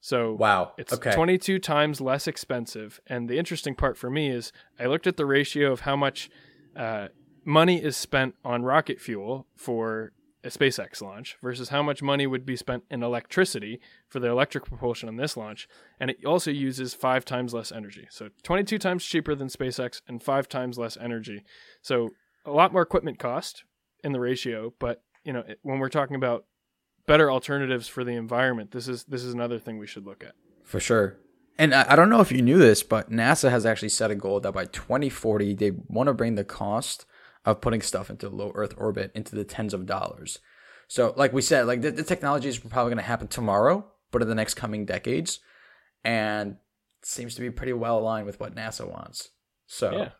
So 0.00 0.34
Wow. 0.34 0.74
it's 0.76 0.92
okay. 0.92 1.12
22 1.12 1.58
times 1.58 2.00
less 2.00 2.28
expensive. 2.28 3.00
And 3.08 3.28
the 3.28 3.38
interesting 3.38 3.74
part 3.74 3.96
for 3.96 4.10
me 4.10 4.28
is 4.30 4.52
I 4.78 4.86
looked 4.86 5.06
at 5.08 5.16
the 5.16 5.26
ratio 5.26 5.72
of 5.72 5.80
how 5.80 5.96
much 5.96 6.30
uh, 6.76 7.08
money 7.44 7.82
is 7.82 7.96
spent 7.96 8.34
on 8.44 8.62
rocket 8.62 9.00
fuel 9.00 9.46
for 9.56 10.12
a 10.46 10.50
SpaceX 10.50 11.02
launch 11.02 11.36
versus 11.42 11.68
how 11.70 11.82
much 11.82 12.02
money 12.02 12.26
would 12.26 12.46
be 12.46 12.56
spent 12.56 12.84
in 12.90 13.02
electricity 13.02 13.80
for 14.08 14.20
the 14.20 14.28
electric 14.28 14.64
propulsion 14.64 15.08
on 15.08 15.16
this 15.16 15.36
launch. 15.36 15.68
And 16.00 16.10
it 16.10 16.24
also 16.24 16.50
uses 16.50 16.94
five 16.94 17.24
times 17.24 17.52
less 17.52 17.72
energy. 17.72 18.06
So 18.10 18.28
22 18.42 18.78
times 18.78 19.04
cheaper 19.04 19.34
than 19.34 19.48
SpaceX 19.48 20.00
and 20.08 20.22
five 20.22 20.48
times 20.48 20.78
less 20.78 20.96
energy. 20.96 21.42
So 21.82 22.10
a 22.44 22.50
lot 22.52 22.72
more 22.72 22.82
equipment 22.82 23.18
cost 23.18 23.64
in 24.04 24.12
the 24.12 24.20
ratio. 24.20 24.72
But, 24.78 25.02
you 25.24 25.32
know, 25.32 25.40
it- 25.46 25.58
when 25.62 25.78
we're 25.78 25.88
talking 25.88 26.16
about 26.16 26.44
better 27.06 27.30
alternatives 27.30 27.88
for 27.88 28.04
the 28.04 28.12
environment, 28.12 28.70
this 28.72 28.88
is 28.88 29.04
this 29.04 29.22
is 29.22 29.32
another 29.34 29.58
thing 29.58 29.78
we 29.78 29.86
should 29.86 30.04
look 30.06 30.24
at. 30.24 30.34
For 30.64 30.80
sure. 30.80 31.18
And 31.58 31.74
I, 31.74 31.92
I 31.92 31.96
don't 31.96 32.10
know 32.10 32.20
if 32.20 32.30
you 32.32 32.42
knew 32.42 32.58
this, 32.58 32.82
but 32.82 33.10
NASA 33.10 33.50
has 33.50 33.64
actually 33.64 33.88
set 33.88 34.10
a 34.10 34.14
goal 34.14 34.40
that 34.40 34.52
by 34.52 34.66
2040, 34.66 35.54
they 35.54 35.70
want 35.88 36.08
to 36.08 36.14
bring 36.14 36.34
the 36.34 36.44
cost 36.44 37.06
of 37.46 37.60
putting 37.60 37.80
stuff 37.80 38.10
into 38.10 38.28
low 38.28 38.52
Earth 38.54 38.74
orbit 38.76 39.12
into 39.14 39.34
the 39.34 39.44
tens 39.44 39.72
of 39.72 39.86
dollars. 39.86 40.40
So, 40.88 41.14
like 41.16 41.32
we 41.32 41.42
said, 41.42 41.66
like 41.66 41.80
the, 41.80 41.90
the 41.90 42.02
technology 42.02 42.48
is 42.48 42.58
probably 42.58 42.90
going 42.90 43.02
to 43.02 43.08
happen 43.08 43.28
tomorrow, 43.28 43.86
but 44.10 44.20
in 44.20 44.28
the 44.28 44.34
next 44.34 44.54
coming 44.54 44.84
decades, 44.84 45.40
and 46.04 46.56
seems 47.02 47.34
to 47.36 47.40
be 47.40 47.50
pretty 47.50 47.72
well 47.72 47.98
aligned 47.98 48.26
with 48.26 48.40
what 48.40 48.54
NASA 48.54 48.88
wants. 48.88 49.30
So, 49.66 49.92
Yeah. 49.92 50.10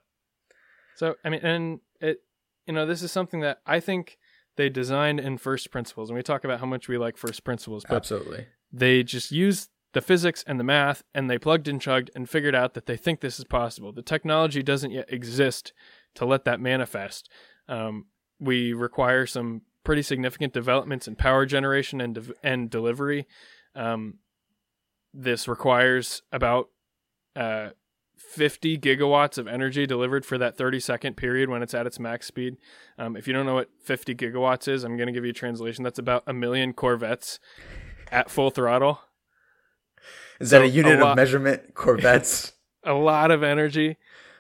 So 0.97 1.15
I 1.25 1.29
mean, 1.29 1.41
and 1.43 1.81
it, 2.01 2.23
you 2.67 2.73
know, 2.73 2.87
this 2.87 3.03
is 3.03 3.13
something 3.13 3.41
that 3.41 3.61
I 3.67 3.81
think 3.81 4.19
they 4.57 4.71
designed 4.71 5.21
in 5.21 5.37
first 5.37 5.71
principles, 5.71 6.09
and 6.09 6.17
we 6.17 6.23
talk 6.23 6.45
about 6.45 6.61
how 6.61 6.67
much 6.67 6.89
we 6.89 6.97
like 6.97 7.17
first 7.17 7.45
principles, 7.45 7.85
but 7.87 7.97
absolutely. 7.97 8.47
they 8.73 9.03
just 9.03 9.31
used 9.31 9.69
the 9.93 10.01
physics 10.01 10.43
and 10.47 10.59
the 10.59 10.65
math, 10.65 11.03
and 11.15 11.29
they 11.29 11.39
plugged 11.39 11.69
and 11.69 11.81
chugged 11.81 12.11
and 12.15 12.31
figured 12.31 12.55
out 12.55 12.75
that 12.75 12.87
they 12.87 12.97
think 12.97 13.21
this 13.21 13.39
is 13.39 13.45
possible. 13.45 13.93
The 13.93 14.03
technology 14.03 14.63
doesn't 14.63 14.91
yet 14.91 15.13
exist 15.13 15.73
to 16.17 16.25
let 16.27 16.45
that 16.45 16.61
manifest. 16.61 17.31
Um, 17.69 18.07
we 18.39 18.73
require 18.73 19.27
some 19.27 19.63
pretty 19.85 20.03
significant 20.03 20.53
developments 20.53 21.07
in 21.09 21.15
power 21.17 21.47
generation 21.47 22.01
and 22.01 22.15
de- 22.17 22.35
and 22.43 22.69
delivery. 22.69 23.27
Um, 23.75 24.19
this 25.15 25.49
requires 25.49 26.23
about 26.33 26.69
uh, 27.35 27.71
50 28.17 28.79
gigawatts 28.79 29.39
of 29.39 29.47
energy 29.47 29.87
delivered 29.87 30.27
for 30.27 30.37
that 30.39 30.57
30 30.57 30.81
second 30.81 31.17
period 31.17 31.49
when 31.49 31.63
it's 31.63 31.75
at 31.75 31.87
its 31.87 31.99
max 31.99 32.27
speed. 32.27 32.57
Um, 32.99 33.17
if 33.17 33.27
you 33.27 33.33
don't 33.33 33.47
know 33.47 33.55
what 33.55 33.71
50 33.85 34.15
gigawatts 34.15 34.69
is, 34.69 34.85
I'm 34.85 34.97
going 34.97 35.07
to 35.07 35.13
give 35.13 35.25
you 35.25 35.31
a 35.31 35.35
translation. 35.35 35.85
That's 35.85 35.99
about 35.99 36.25
a 36.27 36.33
million 36.33 36.73
Corvettes 36.73 37.39
at 38.11 38.31
full 38.31 38.51
throttle. 38.51 39.01
Is 40.41 40.51
that 40.51 40.59
So, 40.59 40.63
a 40.65 40.67
unit 40.67 40.99
a 40.99 41.05
lot- 41.05 41.11
of 41.13 41.17
measurement? 41.17 41.63
Corvettes. 41.75 42.53
A 42.85 42.93
lot 42.95 43.31
of 43.31 43.43
energy. 43.43 43.97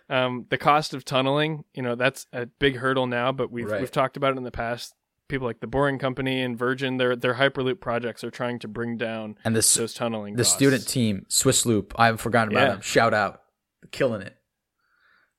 Um, 0.09 0.47
the 0.51 0.59
cost 0.59 0.95
of 0.95 1.05
tunneling, 1.05 1.65
you 1.75 1.83
know, 1.83 1.95
that's 1.97 2.27
a 2.33 2.47
big 2.47 2.77
hurdle 2.77 3.07
now, 3.07 3.33
but 3.33 3.51
we've 3.51 3.71
Right. 3.71 3.81
we've 3.81 3.91
talked 3.91 4.17
about 4.17 4.35
it 4.35 4.37
in 4.39 4.45
the 4.45 4.51
past. 4.53 4.95
People 5.29 5.49
like 5.49 5.59
the 5.59 5.67
Boring 5.67 5.99
Company 5.99 6.41
and 6.43 6.57
Virgin, 6.57 6.99
their 6.99 7.17
their 7.17 7.35
Hyperloop 7.35 7.81
projects 7.81 8.23
are 8.23 8.31
trying 8.31 8.61
to 8.61 8.69
bring 8.69 8.97
down 8.97 9.37
and 9.45 9.57
the, 9.57 9.75
those 9.77 9.93
tunneling. 9.95 10.37
the 10.37 10.45
costs. 10.45 10.55
student 10.55 10.87
team, 10.87 11.27
Swissloop, 11.29 11.91
I 11.97 12.07
haven't 12.07 12.19
forgotten 12.19 12.53
about 12.53 12.63
Yeah. 12.63 12.73
them. 12.75 12.81
Shout 12.83 13.13
out. 13.13 13.43
Killing 13.91 14.23
it. 14.23 14.37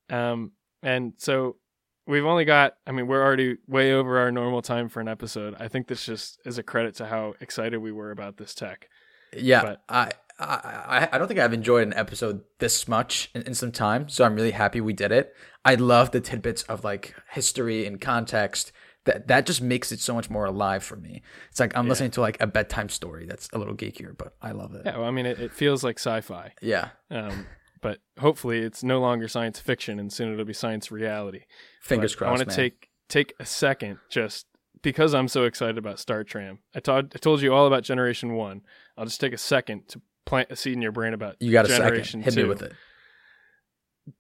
Um, 0.10 0.52
and 0.84 1.14
so 1.18 1.58
we've 2.06 2.26
only 2.26 2.46
got, 2.46 2.76
I 2.86 2.92
mean, 2.92 3.08
we're 3.08 3.24
already 3.24 3.58
way 3.68 3.94
over 3.94 4.20
our 4.20 4.32
normal 4.32 4.62
time 4.62 4.90
for 4.90 5.00
an 5.00 5.08
episode. 5.08 5.56
I 5.60 5.68
think 5.70 5.88
this 5.88 6.06
just 6.06 6.40
is 6.46 6.58
a 6.58 6.64
credit 6.64 6.96
to 6.96 7.06
how 7.08 7.36
excited 7.42 7.78
we 7.78 7.92
were 7.92 8.12
about 8.12 8.38
this 8.38 8.54
tech. 8.54 8.90
Yeah, 9.34 9.62
But- 9.64 9.82
I, 9.90 10.12
I 10.40 11.10
I 11.12 11.18
don't 11.18 11.28
think 11.28 11.40
I've 11.40 11.54
enjoyed 11.54 11.88
an 11.88 11.94
episode 11.94 12.42
this 12.60 12.88
much 12.88 13.30
in, 13.34 13.42
in 13.44 13.54
some 13.54 13.72
time, 13.72 14.08
so 14.10 14.24
I'm 14.24 14.36
really 14.36 14.52
happy 14.52 14.82
we 14.82 14.94
did 14.94 15.12
it. 15.12 15.34
I 15.66 15.76
love 15.76 16.12
the 16.12 16.22
tidbits 16.22 16.64
of 16.64 16.84
like 16.84 17.16
history 17.32 17.86
and 17.86 18.00
context. 18.00 18.72
That 19.06 19.28
that 19.30 19.46
just 19.46 19.62
makes 19.62 19.92
it 19.92 20.00
so 20.00 20.14
much 20.14 20.30
more 20.30 20.46
alive 20.46 20.84
for 20.84 20.96
me. 20.98 21.22
It's 21.50 21.60
like 21.60 21.76
I'm 21.76 21.86
Yeah. 21.86 21.90
listening 21.90 22.12
to 22.12 22.22
like 22.22 22.40
a 22.42 22.48
bedtime 22.48 22.90
story 22.90 23.26
that's 23.26 23.50
a 23.54 23.58
little 23.58 23.76
geekier, 23.76 24.16
but 24.18 24.36
I 24.42 24.52
love 24.52 24.76
it. 24.76 24.82
Yeah, 24.86 24.98
well, 24.98 25.08
I 25.08 25.12
mean, 25.12 25.26
it, 25.26 25.40
it 25.40 25.54
feels 25.54 25.84
like 25.84 25.98
sci-fi. 25.98 26.54
Yeah. 26.62 26.90
Um, 27.10 27.48
but 27.82 28.00
hopefully 28.20 28.60
it's 28.60 28.84
no 28.84 29.00
longer 29.00 29.28
science 29.28 29.60
fiction 29.60 29.98
and 30.00 30.12
soon 30.12 30.34
it'll 30.34 30.46
be 30.46 30.54
science 30.54 30.92
reality. 30.92 31.44
Fingers 31.82 32.16
But 32.16 32.28
I 32.28 32.32
want 32.32 32.50
to 32.50 32.56
take 32.56 32.90
take 33.08 33.34
a 33.40 33.46
second 33.46 34.00
just 34.10 34.46
because 34.82 35.14
I'm 35.16 35.30
so 35.30 35.46
excited 35.46 35.78
about 35.78 35.98
StarTram. 35.98 36.58
I 36.76 36.82
told 36.82 37.14
I 37.16 37.18
told 37.20 37.42
you 37.42 37.54
all 37.54 37.66
about 37.66 37.84
Generation 37.84 38.34
One. 38.34 38.62
I'll 38.98 39.06
just 39.06 39.22
take 39.22 39.34
a 39.34 39.38
second 39.38 39.88
to 39.90 40.02
plant 40.28 40.52
a 40.52 40.56
seed 40.56 40.74
in 40.74 40.82
your 40.84 40.92
brain 40.92 41.14
about 41.16 41.38
you 41.40 41.52
got 41.52 41.66
a 41.66 41.70
second. 41.70 42.24
Hit 42.24 42.36
Two. 42.36 42.44
me 42.44 42.50
with 42.50 42.62
it. 42.62 42.74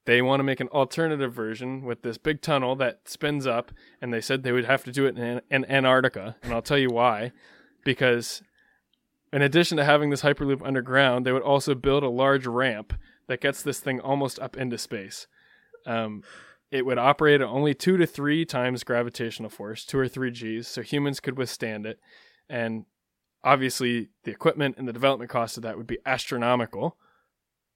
They 0.06 0.22
want 0.22 0.40
to 0.40 0.44
make 0.44 0.60
an 0.60 0.70
alternative 0.70 1.32
version 1.32 1.84
with 1.84 2.02
this 2.02 2.18
big 2.18 2.42
tunnel 2.42 2.76
that 2.78 3.08
spins 3.08 3.46
up, 3.46 3.72
and 4.02 4.12
they 4.14 4.20
said 4.20 4.44
they 4.44 4.52
would 4.52 4.66
have 4.66 4.84
to 4.86 4.92
do 4.92 5.06
it 5.06 5.18
in, 5.18 5.42
in 5.50 5.64
Antarctica, 5.66 6.36
and 6.44 6.54
I'll 6.54 6.62
tell 6.62 6.78
you 6.78 6.90
why. 6.90 7.32
Because 7.86 8.42
in 9.32 9.42
addition 9.42 9.78
to 9.78 9.86
having 9.86 10.10
this 10.10 10.24
hyperloop 10.24 10.66
underground, 10.66 11.26
they 11.26 11.32
would 11.32 11.44
also 11.44 11.76
build 11.76 12.04
a 12.04 12.10
large 12.10 12.48
ramp 12.48 12.94
that 13.28 13.40
gets 13.40 13.62
this 13.62 13.80
thing 13.80 14.00
almost 14.02 14.40
up 14.40 14.58
into 14.58 14.78
space. 14.78 15.28
Um, 15.86 16.24
it 16.70 16.86
would 16.86 16.98
operate 16.98 17.40
at 17.40 17.48
only 17.48 17.74
two 17.74 17.96
to 17.98 18.06
three 18.06 18.44
times 18.44 18.84
gravitational 18.84 19.50
force, 19.50 19.86
two 19.86 20.00
or 20.00 20.08
three 20.08 20.32
G's, 20.32 20.68
so 20.68 20.82
humans 20.82 21.22
could 21.22 21.38
withstand 21.38 21.86
it. 21.86 22.00
And 22.50 22.86
obviously, 23.48 24.10
the 24.24 24.32
equipment 24.32 24.76
and 24.78 24.88
the 24.88 24.94
development 24.94 25.32
cost 25.32 25.56
of 25.56 25.64
that 25.64 25.78
would 25.78 25.88
be 25.88 26.00
astronomical. 26.06 26.98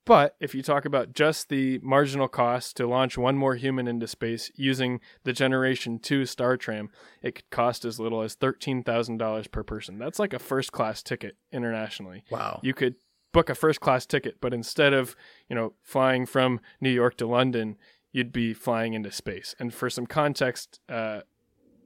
But 0.05 0.35
if 0.39 0.53
you 0.53 0.61
talk 0.61 0.83
about 0.83 1.13
just 1.13 1.47
the 1.47 1.79
marginal 1.81 2.27
cost 2.27 2.75
to 2.77 2.87
launch 2.87 3.17
one 3.17 3.37
more 3.37 3.55
human 3.55 3.87
into 3.87 4.07
space 4.07 4.51
using 4.55 4.99
the 5.23 5.31
Generation 5.31 5.99
2 5.99 6.23
StarTram, 6.23 6.89
it 7.21 7.35
could 7.35 7.49
cost 7.51 7.85
as 7.85 7.99
little 7.99 8.21
as 8.21 8.35
$13,000 8.35 9.51
per 9.51 9.63
person. 9.63 9.97
That's 9.97 10.19
like 10.19 10.33
a 10.33 10.39
first 10.39 10.73
class 10.73 11.01
ticket 11.01 11.37
internationally. 11.53 12.23
Wow. 12.29 12.59
You 12.63 12.73
could 12.73 12.95
book 13.31 13.49
a 13.49 13.55
first 13.55 13.79
class 13.79 14.05
ticket, 14.05 14.41
but 14.41 14.53
instead 14.53 14.91
of, 14.91 15.15
you 15.47 15.55
know, 15.55 15.73
flying 15.83 16.25
from 16.25 16.59
New 16.81 16.89
York 16.89 17.15
to 17.17 17.27
London, 17.27 17.77
you'd 18.11 18.33
be 18.33 18.53
flying 18.53 18.93
into 18.93 19.11
space. 19.11 19.55
And 19.59 19.73
for 19.73 19.89
some 19.89 20.07
context, 20.07 20.81
uh, 20.89 21.21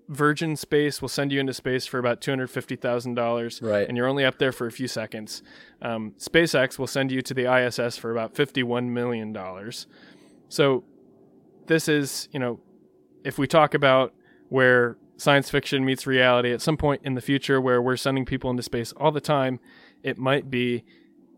Virgin 0.08 0.56
Space 0.56 1.02
will 1.02 1.10
send 1.10 1.32
you 1.32 1.40
into 1.40 1.54
space 1.54 1.86
for 1.86 1.98
about 1.98 2.22
two 2.22 2.32
hundred 2.32 2.48
fifty 2.50 2.76
thousand 2.76 3.16
dollars, 3.16 3.62
Right. 3.62 3.88
And 3.88 3.98
you're 3.98 4.08
only 4.08 4.24
up 4.24 4.38
there 4.38 4.52
for 4.52 4.68
a 4.68 4.72
few 4.72 4.88
seconds. 4.88 5.42
Um, 5.82 6.14
SpaceX 6.20 6.78
will 6.78 6.88
send 6.88 7.12
you 7.12 7.22
to 7.24 7.34
the 7.34 7.52
ISS 7.52 7.98
for 7.98 8.12
about 8.12 8.36
fifty-one 8.36 8.94
million 8.94 9.34
dollars. 9.34 9.88
So, 10.50 10.84
this 11.66 11.88
is 11.88 12.30
you 12.32 12.40
know, 12.40 12.60
if 13.24 13.38
we 13.38 13.48
talk 13.48 13.74
about 13.74 14.14
where 14.50 14.98
science 15.18 15.50
fiction 15.50 15.84
meets 15.84 16.06
reality 16.06 16.52
at 16.52 16.62
some 16.62 16.78
point 16.78 17.02
in 17.04 17.16
the 17.16 17.22
future, 17.22 17.60
where 17.60 17.82
we're 17.82 17.98
sending 17.98 18.26
people 18.26 18.50
into 18.52 18.62
space 18.62 18.92
all 18.94 19.12
the 19.12 19.22
time, 19.22 19.60
it 20.04 20.18
might 20.20 20.52
be 20.52 20.84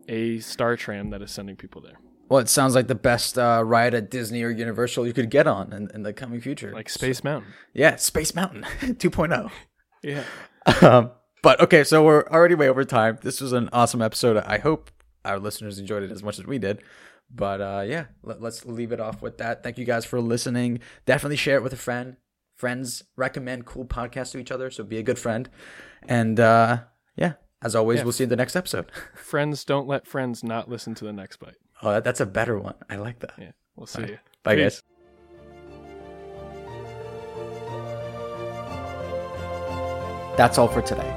a 0.08 0.36
StarTram 0.38 1.10
that 1.10 1.22
is 1.22 1.30
sending 1.30 1.56
people 1.56 1.80
there, 1.80 1.98
Well, 2.28 2.40
it 2.40 2.48
sounds 2.48 2.74
like 2.74 2.86
the 2.88 2.94
best 2.94 3.38
uh, 3.38 3.62
ride 3.64 3.94
at 3.94 4.10
Disney 4.10 4.42
or 4.42 4.50
Universal 4.50 5.06
you 5.06 5.12
could 5.12 5.30
get 5.30 5.46
on 5.46 5.72
in, 5.72 5.88
in 5.94 6.02
the 6.02 6.12
coming 6.12 6.40
future. 6.40 6.72
like 6.72 6.88
Space 6.88 7.24
Mountain. 7.24 7.52
yeah, 7.72 7.96
Space 7.96 8.34
Mountain 8.34 8.62
2.0. 8.82 9.50
Yeah. 10.02 10.24
um, 10.82 11.10
but 11.42 11.60
okay, 11.60 11.84
so 11.84 12.04
we're 12.04 12.24
already 12.28 12.54
way 12.54 12.68
over 12.68 12.84
time. 12.84 13.18
This 13.22 13.40
was 13.40 13.52
an 13.52 13.68
awesome 13.72 14.02
episode. 14.02 14.36
I 14.38 14.58
hope 14.58 14.90
our 15.24 15.38
listeners 15.38 15.78
enjoyed 15.78 16.02
it 16.02 16.10
as 16.10 16.22
much 16.22 16.38
as 16.38 16.46
we 16.46 16.58
did. 16.58 16.82
But 17.30 17.60
uh, 17.60 17.84
yeah, 17.86 18.06
let, 18.22 18.42
us 18.42 18.64
leave 18.64 18.90
it 18.92 19.00
off 19.00 19.20
with 19.22 19.38
that. 19.38 19.62
Thank 19.62 19.76
you 19.78 19.84
guys 19.84 20.04
for 20.04 20.20
listening. 20.20 20.80
Definitely 21.06 21.36
share 21.36 21.56
it 21.56 21.62
with 21.62 21.72
a 21.72 21.76
friend. 21.76 22.16
Friends 22.54 23.04
recommend 23.16 23.66
cool 23.66 23.84
podcasts 23.84 24.32
to 24.32 24.38
each 24.38 24.50
other, 24.50 24.70
so 24.70 24.82
be 24.82 24.98
a 24.98 25.02
good 25.02 25.18
friend. 25.18 25.48
And 26.08 26.40
uh, 26.40 26.78
yeah, 27.16 27.34
as 27.62 27.74
always, 27.76 27.98
Yeah. 27.98 28.04
we'll 28.04 28.12
see 28.12 28.22
you 28.24 28.26
in 28.26 28.30
the 28.30 28.36
next 28.36 28.56
episode. 28.56 28.90
Friends 29.14 29.64
don't 29.64 29.86
let 29.86 30.06
friends 30.06 30.42
not 30.42 30.68
listen 30.68 30.94
to 30.96 31.04
the 31.04 31.12
next 31.12 31.36
bite. 31.36 31.54
Oh, 31.82 31.92
that, 31.92 32.04
that's 32.04 32.20
a 32.20 32.26
better 32.26 32.58
one. 32.58 32.74
I 32.90 32.96
like 32.96 33.20
that. 33.20 33.34
Yeah, 33.38 33.52
we'll 33.76 33.86
see 33.86 34.02
you. 34.02 34.18
Bye, 34.42 34.56
Peace. 34.56 34.80
guys. 34.80 34.82
That's 40.36 40.56
all 40.56 40.68
for 40.68 40.82
today. 40.82 41.14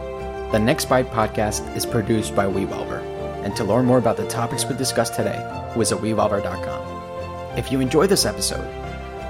The 0.52 0.60
Next 0.60 0.86
Bite 0.89 1.10
podcast 1.12 1.76
is 1.76 1.86
produced 1.86 2.36
by 2.36 2.45
Wevolver. 2.45 3.00
And 3.43 3.56
to 3.56 3.63
learn 3.63 3.86
more 3.86 3.97
about 3.97 4.17
the 4.17 4.28
topics 4.28 4.65
we 4.65 4.76
discussed 4.76 5.15
today, 5.15 5.39
visit 5.78 6.00
Wevolver.com. 6.00 7.58
If 7.58 7.71
you 7.71 7.80
enjoy 7.82 8.08
this 8.08 8.26
episode, 8.26 8.67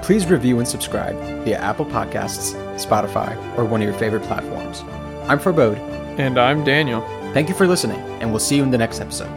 please 0.02 0.26
review 0.26 0.58
and 0.58 0.66
subscribe 0.68 1.16
via 1.44 1.58
Apple 1.58 1.86
Podcasts, 1.86 2.54
Spotify, 2.76 3.36
or 3.58 3.64
one 3.64 3.82
of 3.82 3.88
your 3.88 3.98
favorite 3.98 4.22
platforms. 4.22 4.80
I'm 5.28 5.38
Farbod. 5.38 5.76
And 6.18 6.38
I'm 6.38 6.64
Daniel. 6.64 7.00
Thank 7.32 7.48
you 7.48 7.54
for 7.54 7.66
listening, 7.66 8.00
and 8.20 8.30
we'll 8.30 8.40
see 8.40 8.56
you 8.56 8.62
in 8.62 8.70
the 8.70 8.78
next 8.78 9.00
episode. 9.00 9.30